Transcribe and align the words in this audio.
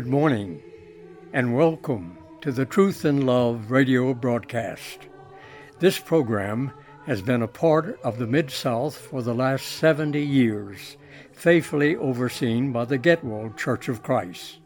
Good 0.00 0.08
morning, 0.08 0.62
and 1.34 1.54
welcome 1.54 2.16
to 2.40 2.50
the 2.52 2.64
Truth 2.64 3.04
and 3.04 3.26
Love 3.26 3.70
radio 3.70 4.14
broadcast. 4.14 5.00
This 5.78 5.98
program 5.98 6.72
has 7.04 7.20
been 7.20 7.42
a 7.42 7.46
part 7.46 8.00
of 8.02 8.16
the 8.16 8.26
Mid 8.26 8.50
South 8.50 8.96
for 8.96 9.20
the 9.20 9.34
last 9.34 9.66
70 9.66 10.18
years, 10.18 10.96
faithfully 11.34 11.96
overseen 11.96 12.72
by 12.72 12.86
the 12.86 12.98
Getwell 12.98 13.54
Church 13.58 13.90
of 13.90 14.02
Christ. 14.02 14.60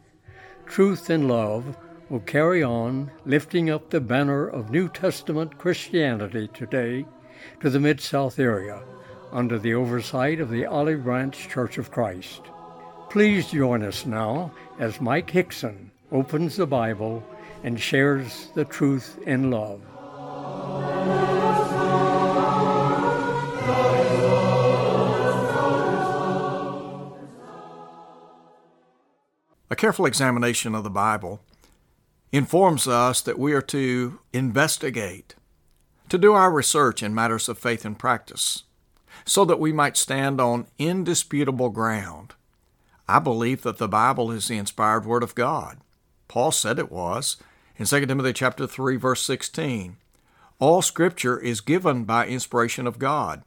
Truth 0.65 1.09
and 1.09 1.27
Love 1.27 1.75
will 2.09 2.21
carry 2.21 2.63
on 2.63 3.11
lifting 3.25 3.69
up 3.69 3.89
the 3.89 3.99
banner 3.99 4.47
of 4.47 4.71
New 4.71 4.87
Testament 4.87 5.57
Christianity 5.57 6.47
today 6.53 7.05
to 7.59 7.69
the 7.69 7.81
Mid 7.81 7.99
South 7.99 8.39
area 8.39 8.83
under 9.33 9.59
the 9.59 9.73
oversight 9.73 10.39
of 10.39 10.49
the 10.49 10.65
Olive 10.65 11.03
Branch 11.03 11.35
Church 11.49 11.77
of 11.77 11.91
Christ. 11.91 12.41
Please 13.09 13.51
join 13.51 13.83
us 13.83 14.05
now 14.05 14.53
as 14.79 14.99
Mike 15.01 15.29
Hickson 15.29 15.91
opens 16.11 16.55
the 16.55 16.67
Bible 16.67 17.23
and 17.63 17.79
shares 17.79 18.49
the 18.55 18.65
truth 18.65 19.17
in 19.25 19.51
love. 19.51 19.81
A 29.69 29.75
careful 29.75 30.05
examination 30.05 30.75
of 30.75 30.83
the 30.83 30.89
Bible 30.89 31.41
informs 32.31 32.87
us 32.87 33.21
that 33.21 33.39
we 33.39 33.53
are 33.53 33.61
to 33.63 34.19
investigate, 34.31 35.35
to 36.09 36.17
do 36.17 36.33
our 36.33 36.51
research 36.51 37.01
in 37.01 37.15
matters 37.15 37.49
of 37.49 37.57
faith 37.57 37.83
and 37.83 37.97
practice, 37.97 38.63
so 39.25 39.43
that 39.45 39.59
we 39.59 39.73
might 39.73 39.97
stand 39.97 40.39
on 40.39 40.67
indisputable 40.77 41.69
ground. 41.69 42.33
I 43.07 43.19
believe 43.19 43.61
that 43.61 43.77
the 43.77 43.87
Bible 43.87 44.31
is 44.31 44.47
the 44.47 44.57
inspired 44.57 45.05
word 45.05 45.23
of 45.23 45.35
God. 45.35 45.77
Paul 46.27 46.51
said 46.51 46.79
it 46.79 46.91
was 46.91 47.37
in 47.77 47.85
2 47.85 48.05
Timothy 48.05 48.33
chapter 48.33 48.65
3 48.65 48.95
verse 48.95 49.21
16. 49.21 49.97
All 50.59 50.81
scripture 50.81 51.37
is 51.39 51.61
given 51.61 52.05
by 52.05 52.25
inspiration 52.25 52.87
of 52.87 52.97
God 52.99 53.43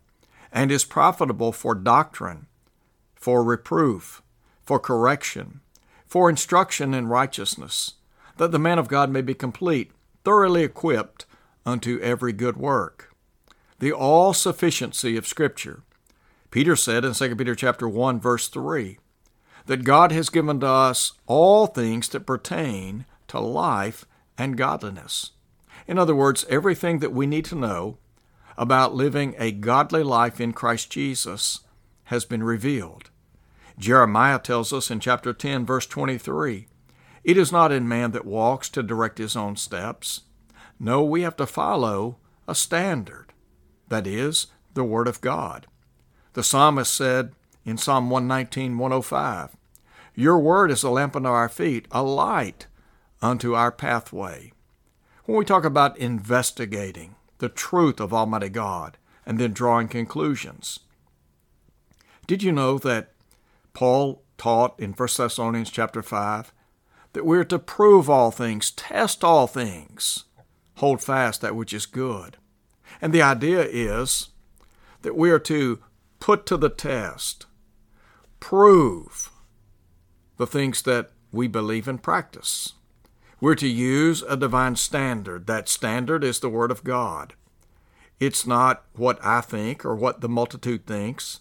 and 0.53 0.70
is 0.70 0.84
profitable 0.84 1.53
for 1.53 1.75
doctrine, 1.75 2.47
for 3.14 3.42
reproof, 3.42 4.23
for 4.62 4.79
correction, 4.79 5.61
for 6.06 6.31
instruction 6.31 6.95
in 6.95 7.09
righteousness, 7.09 7.95
that 8.36 8.53
the 8.53 8.59
man 8.59 8.79
of 8.79 8.89
God 8.89 9.11
may 9.11 9.23
be 9.23 9.34
complete, 9.34 9.91
thoroughly 10.25 10.62
equipped 10.62 11.27
unto 11.67 11.98
every 12.01 12.33
good 12.33 12.56
work. 12.56 13.14
The 13.79 13.92
all 13.92 14.33
sufficiency 14.33 15.17
of 15.17 15.27
Scripture. 15.27 15.83
Peter 16.51 16.77
said 16.77 17.05
in 17.05 17.12
2 17.12 17.36
Peter 17.36 17.55
chapter 17.55 17.89
1 17.89 18.20
verse 18.20 18.48
3 18.48 18.98
that 19.69 19.84
God 19.84 20.12
has 20.12 20.30
given 20.30 20.61
to 20.61 20.66
us 20.66 21.12
all 21.27 21.66
things 21.66 22.08
that 22.08 22.24
pertain 22.24 23.05
to 23.27 23.38
life 23.38 24.06
and 24.38 24.56
godliness. 24.56 25.33
In 25.86 25.98
other 25.98 26.14
words, 26.14 26.47
everything 26.48 27.00
that 27.00 27.12
we 27.12 27.27
need 27.27 27.44
to 27.47 27.55
know 27.55 27.98
about 28.56 28.94
living 28.94 29.34
a 29.39 29.52
godly 29.52 30.02
life 30.02 30.41
in 30.41 30.55
Christ 30.55 30.91
Jesus 30.91 31.61
has 32.05 32.24
been 32.24 32.42
revealed. 32.42 33.11
Jeremiah 33.78 34.39
tells 34.39 34.72
us 34.72 34.91
in 34.91 35.00
chapter 35.00 35.34
10, 35.34 35.66
verse 35.66 35.86
23 35.86 36.66
It 37.22 37.36
is 37.36 37.52
not 37.52 37.70
in 37.70 37.86
man 37.86 38.12
that 38.12 38.24
walks 38.24 38.70
to 38.70 38.83
direct 38.83 39.19
his 39.19 39.36
own 39.36 39.56
steps. 39.56 40.22
No, 40.80 41.05
we 41.05 41.20
have 41.20 41.36
to 41.36 41.46
follow 41.46 42.16
a 42.46 42.55
standard, 42.55 43.34
that 43.89 44.06
is, 44.06 44.46
the 44.73 44.85
Word 44.85 45.08
of 45.08 45.20
God. 45.20 45.67
The 46.33 46.42
psalmist 46.42 46.95
said 46.95 47.33
in 47.67 47.77
Psalm 47.77 48.08
119, 48.08 48.79
105, 48.79 49.58
Your 50.18 50.40
Word 50.40 50.73
is 50.73 50.83
a 50.83 50.90
lamp 50.90 51.14
unto 51.14 51.29
our 51.29 51.48
feet, 51.48 51.86
a 51.92 52.02
light 52.02 52.67
unto 53.23 53.55
our 53.55 53.70
pathway. 53.70 54.52
When 55.27 55.39
we 55.39 55.45
talk 55.45 55.64
about 55.64 55.96
investigating 55.96 57.14
the 57.39 57.48
truth 57.48 58.01
of 58.01 58.12
Almighty 58.12 58.48
God 58.48 58.98
and 59.24 59.39
then 59.39 59.52
drawing 59.52 59.86
conclusions, 59.86 60.80
did 62.27 62.42
you 62.42 62.51
know 62.51 62.79
that 62.79 63.12
Paul 63.74 64.24
taught 64.39 64.74
in 64.80 64.92
1 64.92 65.08
Thessalonians 65.17 65.70
chapter 65.70 66.02
5 66.02 66.52
that 67.12 67.24
we're 67.24 67.45
to 67.45 67.58
prove 67.61 68.11
all 68.11 68.33
things, 68.33 68.73
test 68.73 69.23
all 69.23 69.46
things, 69.46 70.24
hold 70.79 71.00
fast 71.00 71.42
that 71.42 71.55
which 71.55 71.73
is 71.73 71.86
good. 71.86 72.39
And 73.00 73.12
the 73.12 73.23
idea 73.23 73.61
is 73.61 74.30
that 75.02 75.17
we 75.17 75.30
are 75.30 75.39
to 75.39 75.79
put 76.18 76.45
to 76.46 76.56
the 76.56 76.70
test, 76.70 77.46
prove 78.40 79.30
the 80.38 80.46
things 80.46 80.82
that 80.82 81.10
we 81.30 81.46
believe 81.46 81.86
and 81.86 82.02
practice. 82.02 82.72
We're 83.40 83.54
to 83.56 83.68
use 83.68 84.22
a 84.22 84.36
divine 84.36 84.76
standard. 84.76 85.46
That 85.46 85.68
standard 85.68 86.24
is 86.24 86.40
the 86.40 86.48
Word 86.48 86.70
of 86.70 86.82
God. 86.82 87.34
It's 88.18 88.46
not 88.46 88.84
what 88.94 89.24
I 89.24 89.40
think 89.42 89.84
or 89.84 89.94
what 89.94 90.20
the 90.20 90.28
multitude 90.28 90.86
thinks. 90.86 91.40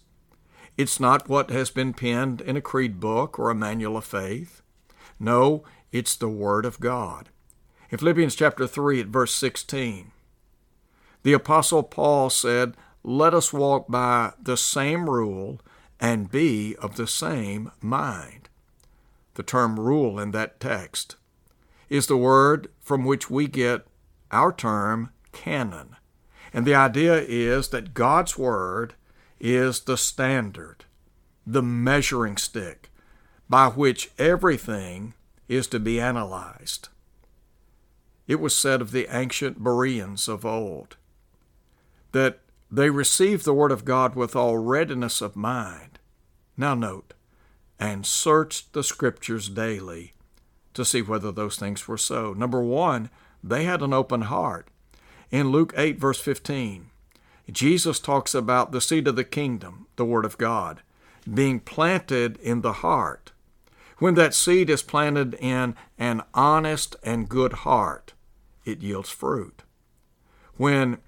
It's 0.77 0.99
not 0.99 1.27
what 1.27 1.49
has 1.49 1.71
been 1.71 1.93
penned 1.93 2.41
in 2.41 2.55
a 2.55 2.61
creed 2.61 2.99
book 2.99 3.39
or 3.39 3.49
a 3.49 3.55
manual 3.55 3.97
of 3.97 4.05
faith. 4.05 4.61
No, 5.19 5.63
it's 5.91 6.15
the 6.15 6.29
Word 6.29 6.65
of 6.65 6.79
God. 6.79 7.29
In 7.89 7.97
Philippians 7.97 8.35
chapter 8.35 8.67
3 8.67 9.01
at 9.01 9.07
verse 9.07 9.33
16, 9.33 10.11
the 11.23 11.33
Apostle 11.33 11.83
Paul 11.83 12.29
said, 12.29 12.75
Let 13.03 13.33
us 13.33 13.51
walk 13.51 13.87
by 13.87 14.33
the 14.39 14.57
same 14.57 15.09
rule 15.09 15.59
and 15.99 16.29
be 16.29 16.75
of 16.75 16.95
the 16.95 17.07
same 17.07 17.71
mind. 17.81 18.49
The 19.37 19.43
term 19.43 19.79
rule 19.79 20.19
in 20.19 20.31
that 20.31 20.59
text 20.59 21.15
is 21.89 22.07
the 22.07 22.17
word 22.17 22.69
from 22.81 23.05
which 23.05 23.29
we 23.29 23.47
get 23.47 23.85
our 24.31 24.51
term 24.51 25.11
canon. 25.31 25.95
And 26.51 26.65
the 26.65 26.73
idea 26.73 27.21
is 27.21 27.67
that 27.67 27.93
God's 27.93 28.35
Word 28.35 28.95
is 29.39 29.81
the 29.81 29.95
standard, 29.95 30.85
the 31.45 31.61
measuring 31.61 32.35
stick 32.37 32.89
by 33.47 33.67
which 33.67 34.09
everything 34.17 35.13
is 35.47 35.67
to 35.67 35.79
be 35.79 36.01
analyzed. 36.01 36.89
It 38.25 38.39
was 38.39 38.57
said 38.57 38.81
of 38.81 38.89
the 38.89 39.07
ancient 39.15 39.63
Bereans 39.63 40.27
of 40.27 40.47
old 40.47 40.97
that 42.11 42.39
they 42.71 42.89
received 42.89 43.45
the 43.45 43.53
Word 43.53 43.71
of 43.71 43.85
God 43.85 44.15
with 44.15 44.35
all 44.35 44.57
readiness 44.57 45.21
of 45.21 45.35
mind. 45.35 45.99
Now, 46.57 46.73
note, 46.73 47.13
and 47.79 48.05
searched 48.05 48.73
the 48.73 48.83
Scriptures 48.83 49.49
daily 49.49 50.13
to 50.73 50.85
see 50.85 51.01
whether 51.01 51.31
those 51.31 51.57
things 51.57 51.88
were 51.88 51.97
so. 51.97 52.33
Number 52.33 52.61
one, 52.61 53.09
they 53.43 53.63
had 53.63 53.81
an 53.81 53.93
open 53.93 54.23
heart. 54.23 54.67
In 55.31 55.51
Luke 55.51 55.73
8, 55.75 55.99
verse 55.99 56.19
15, 56.19 56.89
Jesus 57.51 57.99
talks 57.99 58.35
about 58.35 58.71
the 58.71 58.81
seed 58.81 59.07
of 59.07 59.15
the 59.15 59.23
kingdom, 59.23 59.88
the 59.95 60.05
Word 60.05 60.25
of 60.25 60.38
God, 60.38 60.81
being 61.31 61.59
planted 61.59 62.38
in 62.38 62.61
the 62.61 62.73
heart. 62.73 63.31
When 63.97 64.15
that 64.15 64.33
seed 64.33 64.69
is 64.69 64.83
planted 64.83 65.33
in 65.35 65.75
an 65.97 66.21
honest 66.33 66.95
and 67.03 67.27
good 67.27 67.53
heart, 67.53 68.13
it 68.65 68.81
yields 68.81 69.09
fruit. 69.09 69.63
When 70.55 70.99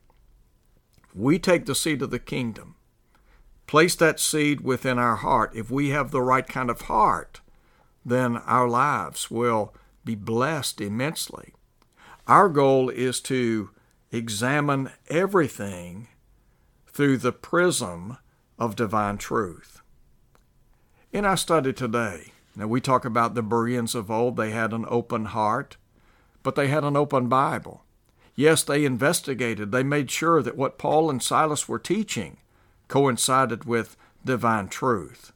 we 1.13 1.40
take 1.40 1.66
the 1.66 1.75
seed 1.75 2.01
of 2.01 2.09
the 2.09 2.19
kingdom, 2.19 2.75
place 3.69 3.94
that 3.94 4.19
seed 4.19 4.62
within 4.62 4.97
our 4.97 5.18
heart, 5.18 5.52
if 5.53 5.69
we 5.69 5.90
have 5.90 6.09
the 6.09 6.24
right 6.24 6.47
kind 6.47 6.72
of 6.72 6.81
heart, 6.81 7.40
then 8.03 8.35
our 8.38 8.68
lives 8.68 9.30
will 9.30 9.75
be 10.04 10.16
blessed 10.16 10.81
immensely. 10.81 11.54
Our 12.25 12.50
goal 12.50 12.89
is 12.89 13.19
to 13.21 13.69
examine 14.12 14.89
everything 15.07 16.07
through 16.88 17.18
the 17.18 17.31
prism 17.31 18.18
of 18.57 18.75
divine 18.75 19.19
truth. 19.19 19.81
In 21.13 21.24
our 21.24 21.38
study 21.38 21.71
today, 21.71 22.31
now 22.56 22.66
we 22.66 22.81
talk 22.81 23.06
about 23.06 23.36
the 23.36 23.44
Bereans 23.44 23.94
of 23.94 24.10
old, 24.10 24.36
they 24.36 24.50
had 24.50 24.74
an 24.74 24.86
open 24.88 25.25
heart, 25.25 25.77
but 26.42 26.56
they 26.56 26.69
had 26.69 26.83
an 26.83 26.98
open 26.98 27.30
Bible. 27.30 27.83
Yes, 28.33 28.63
they 28.63 28.83
investigated, 28.83 29.71
they 29.71 29.83
made 29.83 30.10
sure 30.10 30.42
that 30.42 30.57
what 30.57 30.80
Paul 30.80 31.12
and 31.12 31.21
Silas 31.21 31.69
were 31.69 31.77
teaching 31.77 32.38
coincided 32.89 33.63
with 33.63 33.95
divine 34.25 34.68
truth. 34.68 35.31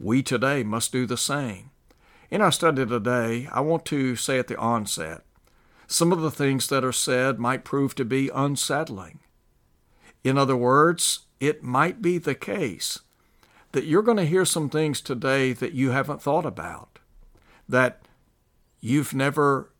We 0.00 0.22
today 0.22 0.62
must 0.62 0.90
do 0.92 1.04
the 1.04 1.18
same. 1.18 1.70
In 2.30 2.40
our 2.40 2.50
study 2.50 2.86
today, 2.86 3.48
I 3.52 3.60
want 3.60 3.84
to 3.86 4.16
say 4.16 4.38
at 4.38 4.48
the 4.48 4.56
onset 4.56 5.22
some 5.86 6.12
of 6.12 6.22
the 6.22 6.30
things 6.30 6.68
that 6.68 6.84
are 6.84 6.92
said 6.92 7.38
might 7.38 7.64
prove 7.64 7.94
to 7.96 8.04
be 8.04 8.30
unsettling. 8.34 9.20
In 10.22 10.38
other 10.38 10.56
words, 10.56 11.26
it 11.40 11.62
might 11.62 12.00
be 12.00 12.16
the 12.16 12.34
case 12.34 13.00
that 13.72 13.84
you're 13.84 14.02
going 14.02 14.16
to 14.16 14.24
hear 14.24 14.44
some 14.44 14.70
things 14.70 15.00
today 15.00 15.52
that 15.52 15.72
you 15.72 15.90
haven't 15.90 16.22
thought 16.22 16.46
about, 16.46 17.00
that 17.68 18.00
you've 18.80 19.12
never 19.12 19.72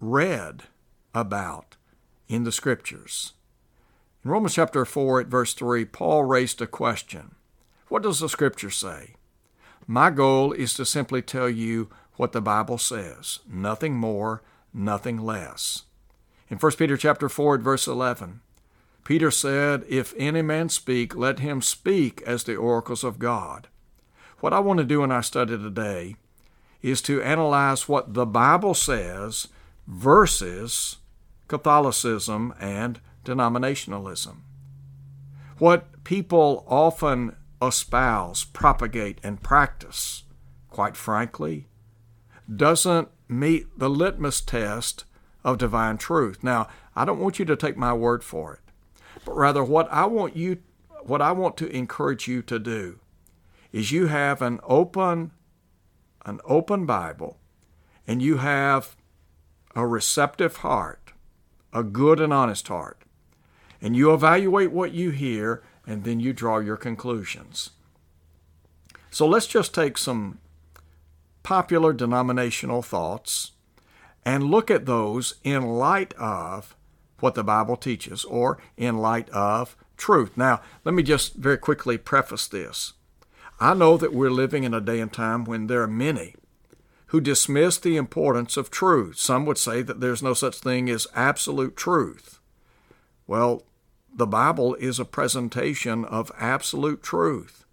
read 0.00 0.64
about 1.14 1.76
in 2.28 2.44
the 2.44 2.52
Scriptures. 2.52 3.34
In 4.24 4.30
Romans 4.30 4.54
chapter 4.54 4.84
4 4.84 5.22
at 5.22 5.26
verse 5.26 5.52
3, 5.52 5.84
Paul 5.86 6.22
raised 6.22 6.62
a 6.62 6.66
question. 6.68 7.34
What 7.88 8.04
does 8.04 8.20
the 8.20 8.28
Scripture 8.28 8.70
say? 8.70 9.14
My 9.88 10.10
goal 10.10 10.52
is 10.52 10.74
to 10.74 10.86
simply 10.86 11.22
tell 11.22 11.48
you 11.48 11.90
what 12.14 12.30
the 12.30 12.40
Bible 12.40 12.78
says, 12.78 13.40
nothing 13.48 13.96
more, 13.96 14.42
nothing 14.72 15.18
less. 15.18 15.82
In 16.48 16.58
1 16.58 16.72
Peter 16.72 16.96
chapter 16.96 17.28
4 17.28 17.56
at 17.56 17.60
verse 17.62 17.88
11, 17.88 18.40
Peter 19.02 19.32
said, 19.32 19.84
If 19.88 20.14
any 20.16 20.40
man 20.42 20.68
speak, 20.68 21.16
let 21.16 21.40
him 21.40 21.60
speak 21.60 22.22
as 22.22 22.44
the 22.44 22.54
oracles 22.54 23.02
of 23.02 23.18
God. 23.18 23.66
What 24.38 24.52
I 24.52 24.60
want 24.60 24.78
to 24.78 24.84
do 24.84 25.02
in 25.02 25.10
our 25.10 25.24
study 25.24 25.58
today 25.58 26.14
is 26.80 27.02
to 27.02 27.22
analyze 27.22 27.88
what 27.88 28.14
the 28.14 28.26
Bible 28.26 28.74
says 28.74 29.48
versus 29.88 30.98
Catholicism 31.48 32.54
and 32.60 33.00
denominationalism. 33.24 34.36
What 35.58 36.04
people 36.04 36.64
often 36.66 37.36
espouse, 37.60 38.44
propagate, 38.44 39.18
and 39.22 39.42
practice, 39.42 40.24
quite 40.70 40.96
frankly, 40.96 41.68
doesn't 42.54 43.08
meet 43.28 43.78
the 43.78 43.88
litmus 43.88 44.40
test 44.40 45.04
of 45.44 45.58
divine 45.58 45.98
truth. 45.98 46.42
Now, 46.42 46.68
I 46.94 47.04
don't 47.04 47.20
want 47.20 47.38
you 47.38 47.44
to 47.46 47.56
take 47.56 47.76
my 47.76 47.92
word 47.92 48.24
for 48.24 48.54
it, 48.54 48.60
but 49.24 49.36
rather 49.36 49.62
what 49.62 49.90
I 49.90 50.06
want 50.06 50.36
you 50.36 50.58
what 51.04 51.22
I 51.22 51.32
want 51.32 51.56
to 51.56 51.68
encourage 51.68 52.28
you 52.28 52.42
to 52.42 52.60
do 52.60 53.00
is 53.72 53.90
you 53.90 54.06
have 54.06 54.40
an 54.40 54.60
open 54.62 55.32
an 56.24 56.40
open 56.44 56.86
Bible 56.86 57.38
and 58.06 58.22
you 58.22 58.36
have 58.38 58.96
a 59.74 59.86
receptive 59.86 60.56
heart, 60.58 61.12
a 61.72 61.82
good 61.82 62.20
and 62.20 62.32
honest 62.32 62.68
heart. 62.68 63.02
And 63.82 63.96
you 63.96 64.14
evaluate 64.14 64.70
what 64.70 64.92
you 64.92 65.10
hear 65.10 65.62
and 65.86 66.04
then 66.04 66.20
you 66.20 66.32
draw 66.32 66.58
your 66.58 66.76
conclusions. 66.76 67.70
So 69.10 69.26
let's 69.26 69.46
just 69.46 69.74
take 69.74 69.98
some 69.98 70.38
popular 71.42 71.92
denominational 71.92 72.80
thoughts 72.80 73.50
and 74.24 74.44
look 74.44 74.70
at 74.70 74.86
those 74.86 75.34
in 75.42 75.62
light 75.62 76.14
of 76.14 76.76
what 77.18 77.34
the 77.34 77.44
Bible 77.44 77.76
teaches 77.76 78.24
or 78.24 78.58
in 78.76 78.98
light 78.98 79.28
of 79.30 79.76
truth. 79.96 80.36
Now, 80.36 80.60
let 80.84 80.94
me 80.94 81.02
just 81.02 81.34
very 81.34 81.58
quickly 81.58 81.98
preface 81.98 82.46
this. 82.46 82.92
I 83.60 83.74
know 83.74 83.96
that 83.96 84.14
we're 84.14 84.30
living 84.30 84.64
in 84.64 84.74
a 84.74 84.80
day 84.80 85.00
and 85.00 85.12
time 85.12 85.44
when 85.44 85.66
there 85.66 85.82
are 85.82 85.88
many 85.88 86.34
who 87.06 87.20
dismiss 87.20 87.78
the 87.78 87.96
importance 87.96 88.56
of 88.56 88.70
truth. 88.70 89.18
Some 89.18 89.44
would 89.44 89.58
say 89.58 89.82
that 89.82 90.00
there's 90.00 90.22
no 90.22 90.34
such 90.34 90.58
thing 90.58 90.88
as 90.88 91.06
absolute 91.14 91.76
truth. 91.76 92.40
Well, 93.26 93.62
the 94.14 94.26
Bible 94.26 94.74
is 94.76 94.98
a 94.98 95.04
presentation 95.04 96.04
of 96.04 96.32
absolute 96.38 97.02
truth. 97.02 97.64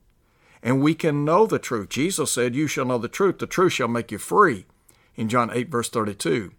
And 0.61 0.81
we 0.81 0.93
can 0.93 1.23
know 1.25 1.45
the 1.45 1.59
truth. 1.59 1.89
Jesus 1.89 2.31
said, 2.31 2.55
You 2.55 2.67
shall 2.67 2.85
know 2.85 2.97
the 2.97 3.07
truth, 3.07 3.39
the 3.39 3.47
truth 3.47 3.73
shall 3.73 3.87
make 3.87 4.11
you 4.11 4.17
free, 4.17 4.65
in 5.15 5.29
John 5.29 5.49
8, 5.51 5.69
verse 5.69 5.89
32. 5.89 6.51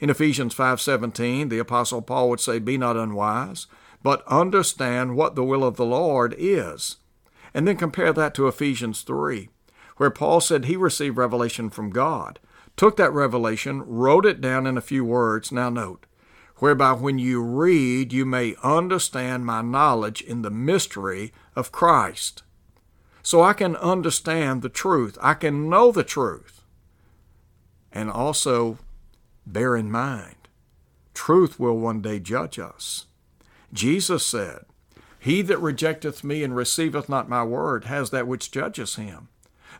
In 0.00 0.10
Ephesians 0.10 0.54
5:17, 0.54 1.48
the 1.48 1.58
apostle 1.58 2.02
Paul 2.02 2.30
would 2.30 2.40
say, 2.40 2.60
"Be 2.60 2.78
not 2.78 2.96
unwise, 2.96 3.66
but 4.00 4.24
understand 4.28 5.16
what 5.16 5.34
the 5.34 5.42
will 5.42 5.64
of 5.64 5.76
the 5.76 5.84
Lord 5.84 6.36
is." 6.38 6.98
And 7.52 7.66
then 7.66 7.76
compare 7.76 8.12
that 8.12 8.32
to 8.34 8.46
Ephesians 8.46 9.02
3 9.02 9.48
where 9.98 10.10
Paul 10.10 10.40
said 10.40 10.64
he 10.64 10.76
received 10.76 11.18
revelation 11.18 11.68
from 11.68 11.90
God, 11.90 12.38
took 12.76 12.96
that 12.96 13.12
revelation, 13.12 13.82
wrote 13.84 14.24
it 14.24 14.40
down 14.40 14.66
in 14.66 14.78
a 14.78 14.82
few 14.82 15.04
words. 15.04 15.52
Now, 15.52 15.68
note, 15.68 16.06
whereby 16.58 16.92
when 16.92 17.18
you 17.18 17.42
read, 17.42 18.12
you 18.12 18.24
may 18.24 18.54
understand 18.62 19.46
my 19.46 19.62
knowledge 19.62 20.20
in 20.22 20.42
the 20.42 20.50
mystery 20.50 21.32
of 21.54 21.72
Christ. 21.72 22.42
So 23.22 23.42
I 23.42 23.52
can 23.52 23.76
understand 23.76 24.62
the 24.62 24.68
truth, 24.68 25.18
I 25.20 25.34
can 25.34 25.68
know 25.68 25.92
the 25.92 26.04
truth, 26.04 26.62
and 27.92 28.10
also 28.10 28.78
bear 29.46 29.76
in 29.76 29.90
mind, 29.90 30.48
truth 31.14 31.58
will 31.58 31.78
one 31.78 32.00
day 32.00 32.18
judge 32.20 32.58
us. 32.58 33.06
Jesus 33.72 34.24
said, 34.26 34.64
He 35.18 35.42
that 35.42 35.58
rejecteth 35.58 36.24
me 36.24 36.42
and 36.42 36.56
receiveth 36.56 37.08
not 37.08 37.28
my 37.28 37.44
word 37.44 37.84
has 37.84 38.10
that 38.10 38.26
which 38.26 38.50
judges 38.50 38.96
him. 38.96 39.28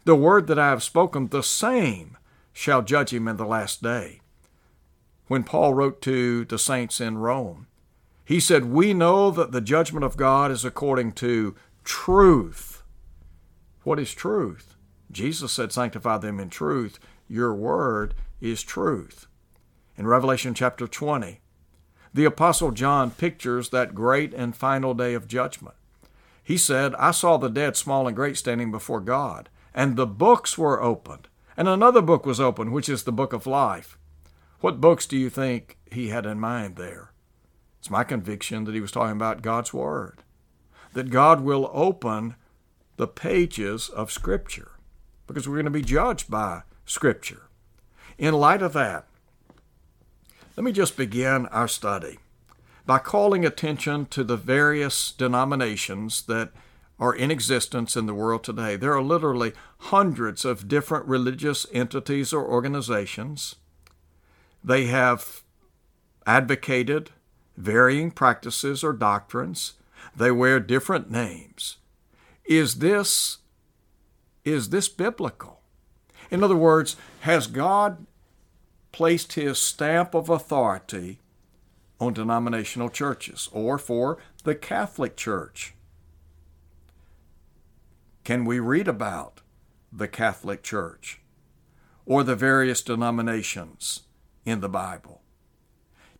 The 0.04 0.14
word 0.14 0.46
that 0.46 0.58
I 0.58 0.68
have 0.68 0.82
spoken, 0.82 1.28
the 1.28 1.42
same 1.42 2.16
shall 2.52 2.82
judge 2.82 3.12
him 3.12 3.28
in 3.28 3.36
the 3.36 3.46
last 3.46 3.82
day. 3.82 4.20
When 5.28 5.44
Paul 5.44 5.74
wrote 5.74 6.02
to 6.02 6.44
the 6.44 6.58
saints 6.58 7.00
in 7.00 7.18
Rome, 7.18 7.66
he 8.24 8.40
said, 8.40 8.66
We 8.66 8.92
know 8.92 9.30
that 9.30 9.52
the 9.52 9.60
judgment 9.60 10.04
of 10.04 10.16
God 10.16 10.50
is 10.50 10.64
according 10.64 11.12
to 11.12 11.54
truth. 11.84 12.82
What 13.84 13.98
is 13.98 14.12
truth? 14.12 14.74
Jesus 15.10 15.52
said, 15.52 15.72
Sanctify 15.72 16.18
them 16.18 16.40
in 16.40 16.50
truth. 16.50 16.98
Your 17.28 17.54
word 17.54 18.14
is 18.40 18.62
truth. 18.62 19.26
In 19.96 20.06
Revelation 20.06 20.54
chapter 20.54 20.86
20, 20.86 21.40
the 22.12 22.24
Apostle 22.24 22.72
John 22.72 23.10
pictures 23.10 23.70
that 23.70 23.94
great 23.94 24.34
and 24.34 24.56
final 24.56 24.94
day 24.94 25.14
of 25.14 25.28
judgment. 25.28 25.74
He 26.42 26.56
said, 26.56 26.94
I 26.96 27.10
saw 27.10 27.36
the 27.36 27.48
dead, 27.48 27.76
small 27.76 28.06
and 28.06 28.16
great, 28.16 28.36
standing 28.36 28.70
before 28.70 29.00
God 29.00 29.48
and 29.78 29.94
the 29.94 30.06
books 30.06 30.58
were 30.58 30.82
opened. 30.82 31.28
And 31.56 31.68
another 31.68 32.02
book 32.02 32.26
was 32.26 32.40
opened, 32.40 32.72
which 32.72 32.88
is 32.88 33.04
the 33.04 33.12
book 33.12 33.32
of 33.32 33.46
life. 33.46 33.96
What 34.60 34.80
books 34.80 35.06
do 35.06 35.16
you 35.16 35.30
think 35.30 35.78
he 35.90 36.08
had 36.08 36.26
in 36.26 36.40
mind 36.40 36.76
there? 36.76 37.12
It's 37.78 37.90
my 37.90 38.02
conviction 38.02 38.64
that 38.64 38.74
he 38.74 38.80
was 38.80 38.90
talking 38.90 39.12
about 39.12 39.42
God's 39.42 39.72
Word, 39.72 40.24
that 40.94 41.10
God 41.10 41.42
will 41.42 41.70
open 41.72 42.34
the 42.96 43.06
pages 43.06 43.88
of 43.88 44.10
Scripture, 44.10 44.72
because 45.28 45.48
we're 45.48 45.56
going 45.56 45.66
to 45.66 45.70
be 45.70 45.82
judged 45.82 46.28
by 46.28 46.62
Scripture. 46.84 47.48
In 48.18 48.34
light 48.34 48.62
of 48.62 48.72
that, 48.72 49.06
let 50.56 50.64
me 50.64 50.72
just 50.72 50.96
begin 50.96 51.46
our 51.46 51.68
study 51.68 52.18
by 52.84 52.98
calling 52.98 53.44
attention 53.44 54.06
to 54.06 54.24
the 54.24 54.36
various 54.36 55.12
denominations 55.12 56.22
that 56.22 56.50
are 56.98 57.14
in 57.14 57.30
existence 57.30 57.96
in 57.96 58.06
the 58.06 58.14
world 58.14 58.42
today. 58.42 58.74
There 58.74 58.94
are 58.94 59.02
literally 59.02 59.52
hundreds 59.78 60.44
of 60.44 60.66
different 60.66 61.06
religious 61.06 61.64
entities 61.72 62.32
or 62.32 62.44
organizations. 62.44 63.54
They 64.62 64.86
have 64.86 65.42
advocated 66.26 67.10
varying 67.56 68.10
practices 68.10 68.84
or 68.84 68.92
doctrines. 68.92 69.74
They 70.16 70.30
wear 70.30 70.60
different 70.60 71.10
names. 71.10 71.78
Is 72.44 72.76
this 72.76 73.38
is 74.44 74.70
this 74.70 74.88
biblical? 74.88 75.60
In 76.30 76.42
other 76.42 76.56
words, 76.56 76.96
has 77.20 77.46
God 77.46 78.06
placed 78.92 79.34
his 79.34 79.58
stamp 79.58 80.14
of 80.14 80.28
authority 80.28 81.20
on 82.00 82.14
denominational 82.14 82.88
churches 82.88 83.48
or 83.52 83.76
for 83.76 84.18
the 84.44 84.54
Catholic 84.54 85.16
Church? 85.16 85.74
can 88.28 88.44
we 88.44 88.60
read 88.60 88.86
about 88.86 89.40
the 89.90 90.06
Catholic 90.06 90.62
Church 90.62 91.18
or 92.04 92.22
the 92.22 92.36
various 92.36 92.82
denominations 92.82 94.02
in 94.48 94.60
the 94.60 94.68
Bible? 94.68 95.22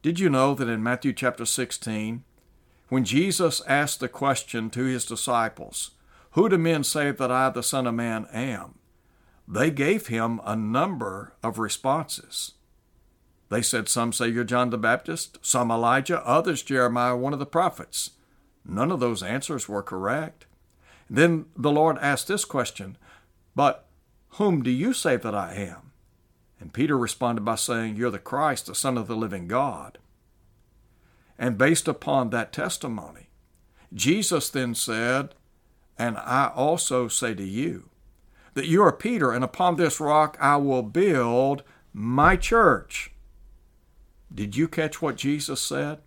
Did 0.03 0.21
you 0.21 0.31
know 0.31 0.55
that 0.55 0.69
in 0.69 0.83
Matthew 0.83 1.13
chapter 1.13 1.45
16, 1.45 2.23
when 2.89 3.05
Jesus 3.05 3.61
asked 3.67 4.01
the 4.01 4.09
question 4.09 4.71
to 4.71 4.85
his 4.85 5.05
disciples, 5.05 5.93
Who 6.33 6.49
do 6.49 6.57
men 6.57 6.85
say 6.85 7.11
that 7.11 7.31
I, 7.31 7.51
the 7.51 7.63
Son 7.63 7.87
of 7.87 7.95
Man, 7.95 8.27
am? 8.33 8.79
They 9.47 9.71
gave 9.71 10.07
him 10.09 10.41
a 10.45 10.55
number 10.55 11.35
of 11.43 11.59
responses. 11.59 12.53
They 13.49 13.63
said, 13.63 13.89
Some 13.89 14.13
say 14.13 14.29
you're 14.29 14.45
John 14.45 14.71
the 14.71 14.79
Baptist, 14.79 15.39
some 15.43 15.71
Elijah, 15.71 16.25
others 16.27 16.63
Jeremiah, 16.63 17.17
one 17.17 17.33
of 17.33 17.39
the 17.39 17.47
prophets. 17.47 18.11
None 18.65 18.93
of 18.93 19.01
those 19.01 19.23
answers 19.23 19.69
were 19.69 19.83
correct. 19.83 20.47
Then 21.09 21.47
the 21.57 21.71
Lord 21.71 21.97
asked 21.99 22.29
this 22.29 22.45
question, 22.45 22.99
But 23.55 23.87
whom 24.33 24.63
do 24.63 24.71
you 24.71 24.93
say 24.93 25.17
that 25.17 25.35
I 25.35 25.55
am? 25.55 25.88
And 26.61 26.73
Peter 26.73 26.99
responded 26.99 27.45
by 27.45 27.55
saying, 27.55 27.97
You're 27.97 28.11
the 28.11 28.19
Christ, 28.19 28.67
the 28.67 28.75
Son 28.75 28.99
of 28.99 29.07
the 29.07 29.17
living 29.17 29.47
God. 29.47 29.99
And 31.39 31.57
based 31.57 31.87
upon 31.87 32.31
that 32.31 32.53
testimony, 32.53 33.29
Jesus 33.95 34.51
then 34.51 34.75
said, 34.75 35.35
And 35.97 36.17
I 36.19 36.51
also 36.55 37.09
say 37.09 37.35
to 37.35 37.45
you, 37.45 37.91
that 38.59 38.67
you 38.67 38.83
are 38.83 38.93
Peter, 38.93 39.31
and 39.31 39.45
upon 39.45 39.77
this 39.77 40.01
rock 40.01 40.37
I 40.41 40.57
will 40.57 40.83
build 40.83 41.63
my 41.93 42.35
church. 42.35 43.13
Did 44.35 44.57
you 44.57 44.67
catch 44.67 45.01
what 45.01 45.15
Jesus 45.15 45.61
said? 45.61 45.99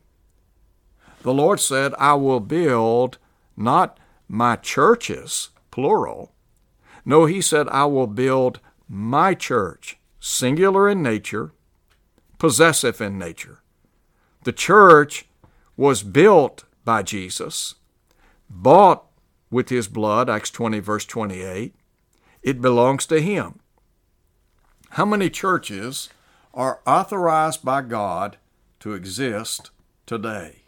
The 1.21 1.33
Lord 1.33 1.61
said, 1.61 1.93
I 1.97 2.15
will 2.15 2.41
build 2.41 3.19
not 3.55 3.97
my 4.27 4.57
churches, 4.57 5.51
plural. 5.71 6.33
No, 7.05 7.25
he 7.25 7.39
said, 7.39 7.69
I 7.69 7.85
will 7.85 8.07
build 8.07 8.59
my 8.89 9.33
church, 9.33 9.97
singular 10.21 10.87
in 10.87 11.01
nature, 11.01 11.51
possessive 12.37 13.01
in 13.01 13.17
nature. 13.17 13.59
The 14.45 14.53
church 14.53 15.25
was 15.75 16.03
built 16.03 16.63
by 16.85 17.03
Jesus, 17.03 17.75
bought 18.49 19.05
with 19.49 19.69
his 19.69 19.87
blood, 19.89 20.29
Acts 20.29 20.51
20, 20.51 20.79
verse 20.79 21.05
28. 21.05 21.75
It 22.41 22.61
belongs 22.61 23.05
to 23.07 23.21
Him. 23.21 23.59
How 24.91 25.05
many 25.05 25.29
churches 25.29 26.09
are 26.53 26.81
authorized 26.87 27.63
by 27.63 27.81
God 27.81 28.37
to 28.79 28.93
exist 28.93 29.69
today? 30.05 30.63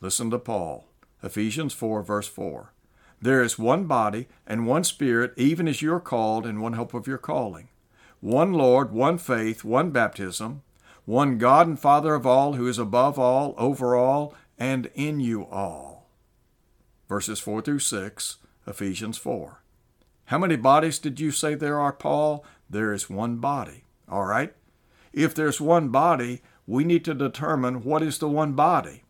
Listen 0.00 0.30
to 0.30 0.38
Paul, 0.38 0.88
Ephesians 1.22 1.72
4, 1.72 2.02
verse 2.02 2.26
4. 2.26 2.72
There 3.22 3.42
is 3.42 3.58
one 3.58 3.84
body 3.84 4.26
and 4.46 4.66
one 4.66 4.84
Spirit, 4.84 5.32
even 5.36 5.66
as 5.68 5.80
you 5.80 5.94
are 5.94 6.00
called, 6.00 6.46
in 6.46 6.60
one 6.60 6.74
hope 6.74 6.94
of 6.94 7.06
your 7.06 7.18
calling. 7.18 7.68
One 8.24 8.54
Lord, 8.54 8.90
one 8.90 9.18
faith, 9.18 9.64
one 9.64 9.90
baptism, 9.90 10.62
one 11.04 11.36
God 11.36 11.66
and 11.66 11.78
Father 11.78 12.14
of 12.14 12.26
all, 12.26 12.54
who 12.54 12.66
is 12.66 12.78
above 12.78 13.18
all, 13.18 13.54
over 13.58 13.94
all, 13.94 14.32
and 14.58 14.90
in 14.94 15.20
you 15.20 15.44
all. 15.44 16.08
Verses 17.06 17.38
4 17.38 17.60
through 17.60 17.80
6, 17.80 18.38
Ephesians 18.66 19.18
4. 19.18 19.60
How 20.24 20.38
many 20.38 20.56
bodies 20.56 20.98
did 20.98 21.20
you 21.20 21.32
say 21.32 21.54
there 21.54 21.78
are, 21.78 21.92
Paul? 21.92 22.46
There 22.70 22.94
is 22.94 23.10
one 23.10 23.36
body. 23.40 23.84
All 24.08 24.24
right? 24.24 24.54
If 25.12 25.34
there's 25.34 25.60
one 25.60 25.90
body, 25.90 26.40
we 26.66 26.82
need 26.82 27.04
to 27.04 27.12
determine 27.12 27.84
what 27.84 28.02
is 28.02 28.16
the 28.16 28.28
one 28.30 28.54
body. 28.54 29.02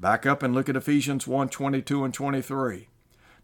Back 0.00 0.24
up 0.24 0.42
and 0.42 0.54
look 0.54 0.70
at 0.70 0.76
Ephesians 0.76 1.26
1 1.26 1.50
22 1.50 2.02
and 2.02 2.14
23. 2.14 2.88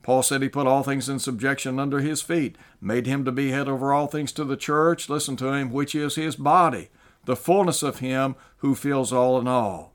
Paul 0.02 0.22
said 0.22 0.42
he 0.42 0.48
put 0.48 0.66
all 0.66 0.82
things 0.82 1.08
in 1.08 1.18
subjection 1.18 1.78
under 1.78 2.00
his 2.00 2.22
feet, 2.22 2.56
made 2.80 3.06
him 3.06 3.24
to 3.24 3.32
be 3.32 3.50
head 3.50 3.68
over 3.68 3.92
all 3.92 4.06
things 4.06 4.32
to 4.32 4.44
the 4.44 4.56
church, 4.56 5.08
listen 5.08 5.36
to 5.36 5.52
him, 5.52 5.70
which 5.70 5.94
is 5.94 6.14
his 6.14 6.36
body, 6.36 6.88
the 7.26 7.36
fullness 7.36 7.82
of 7.82 7.98
him 7.98 8.34
who 8.58 8.74
fills 8.74 9.12
all 9.12 9.38
in 9.38 9.46
all. 9.46 9.92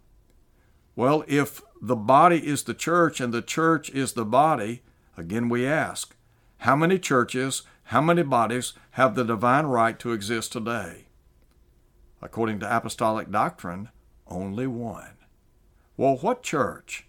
Well, 0.96 1.24
if 1.28 1.62
the 1.82 1.96
body 1.96 2.48
is 2.48 2.64
the 2.64 2.74
church 2.74 3.20
and 3.20 3.34
the 3.34 3.42
church 3.42 3.90
is 3.90 4.14
the 4.14 4.26
body, 4.26 4.84
again 5.18 5.50
we 5.50 5.66
ask, 5.66 6.16
how 6.60 6.76
many 6.76 7.00
churches, 7.00 7.64
how 7.86 8.02
many 8.02 8.24
bodies 8.24 8.74
have 8.92 9.16
the 9.16 9.26
divine 9.26 9.66
right 9.66 9.98
to 10.00 10.14
exist 10.14 10.54
today? 10.54 11.08
According 12.22 12.60
to 12.60 12.76
apostolic 12.78 13.30
doctrine, 13.30 13.90
only 14.28 14.68
one. 14.68 15.18
Well, 15.98 16.18
what 16.18 16.44
church? 16.44 17.08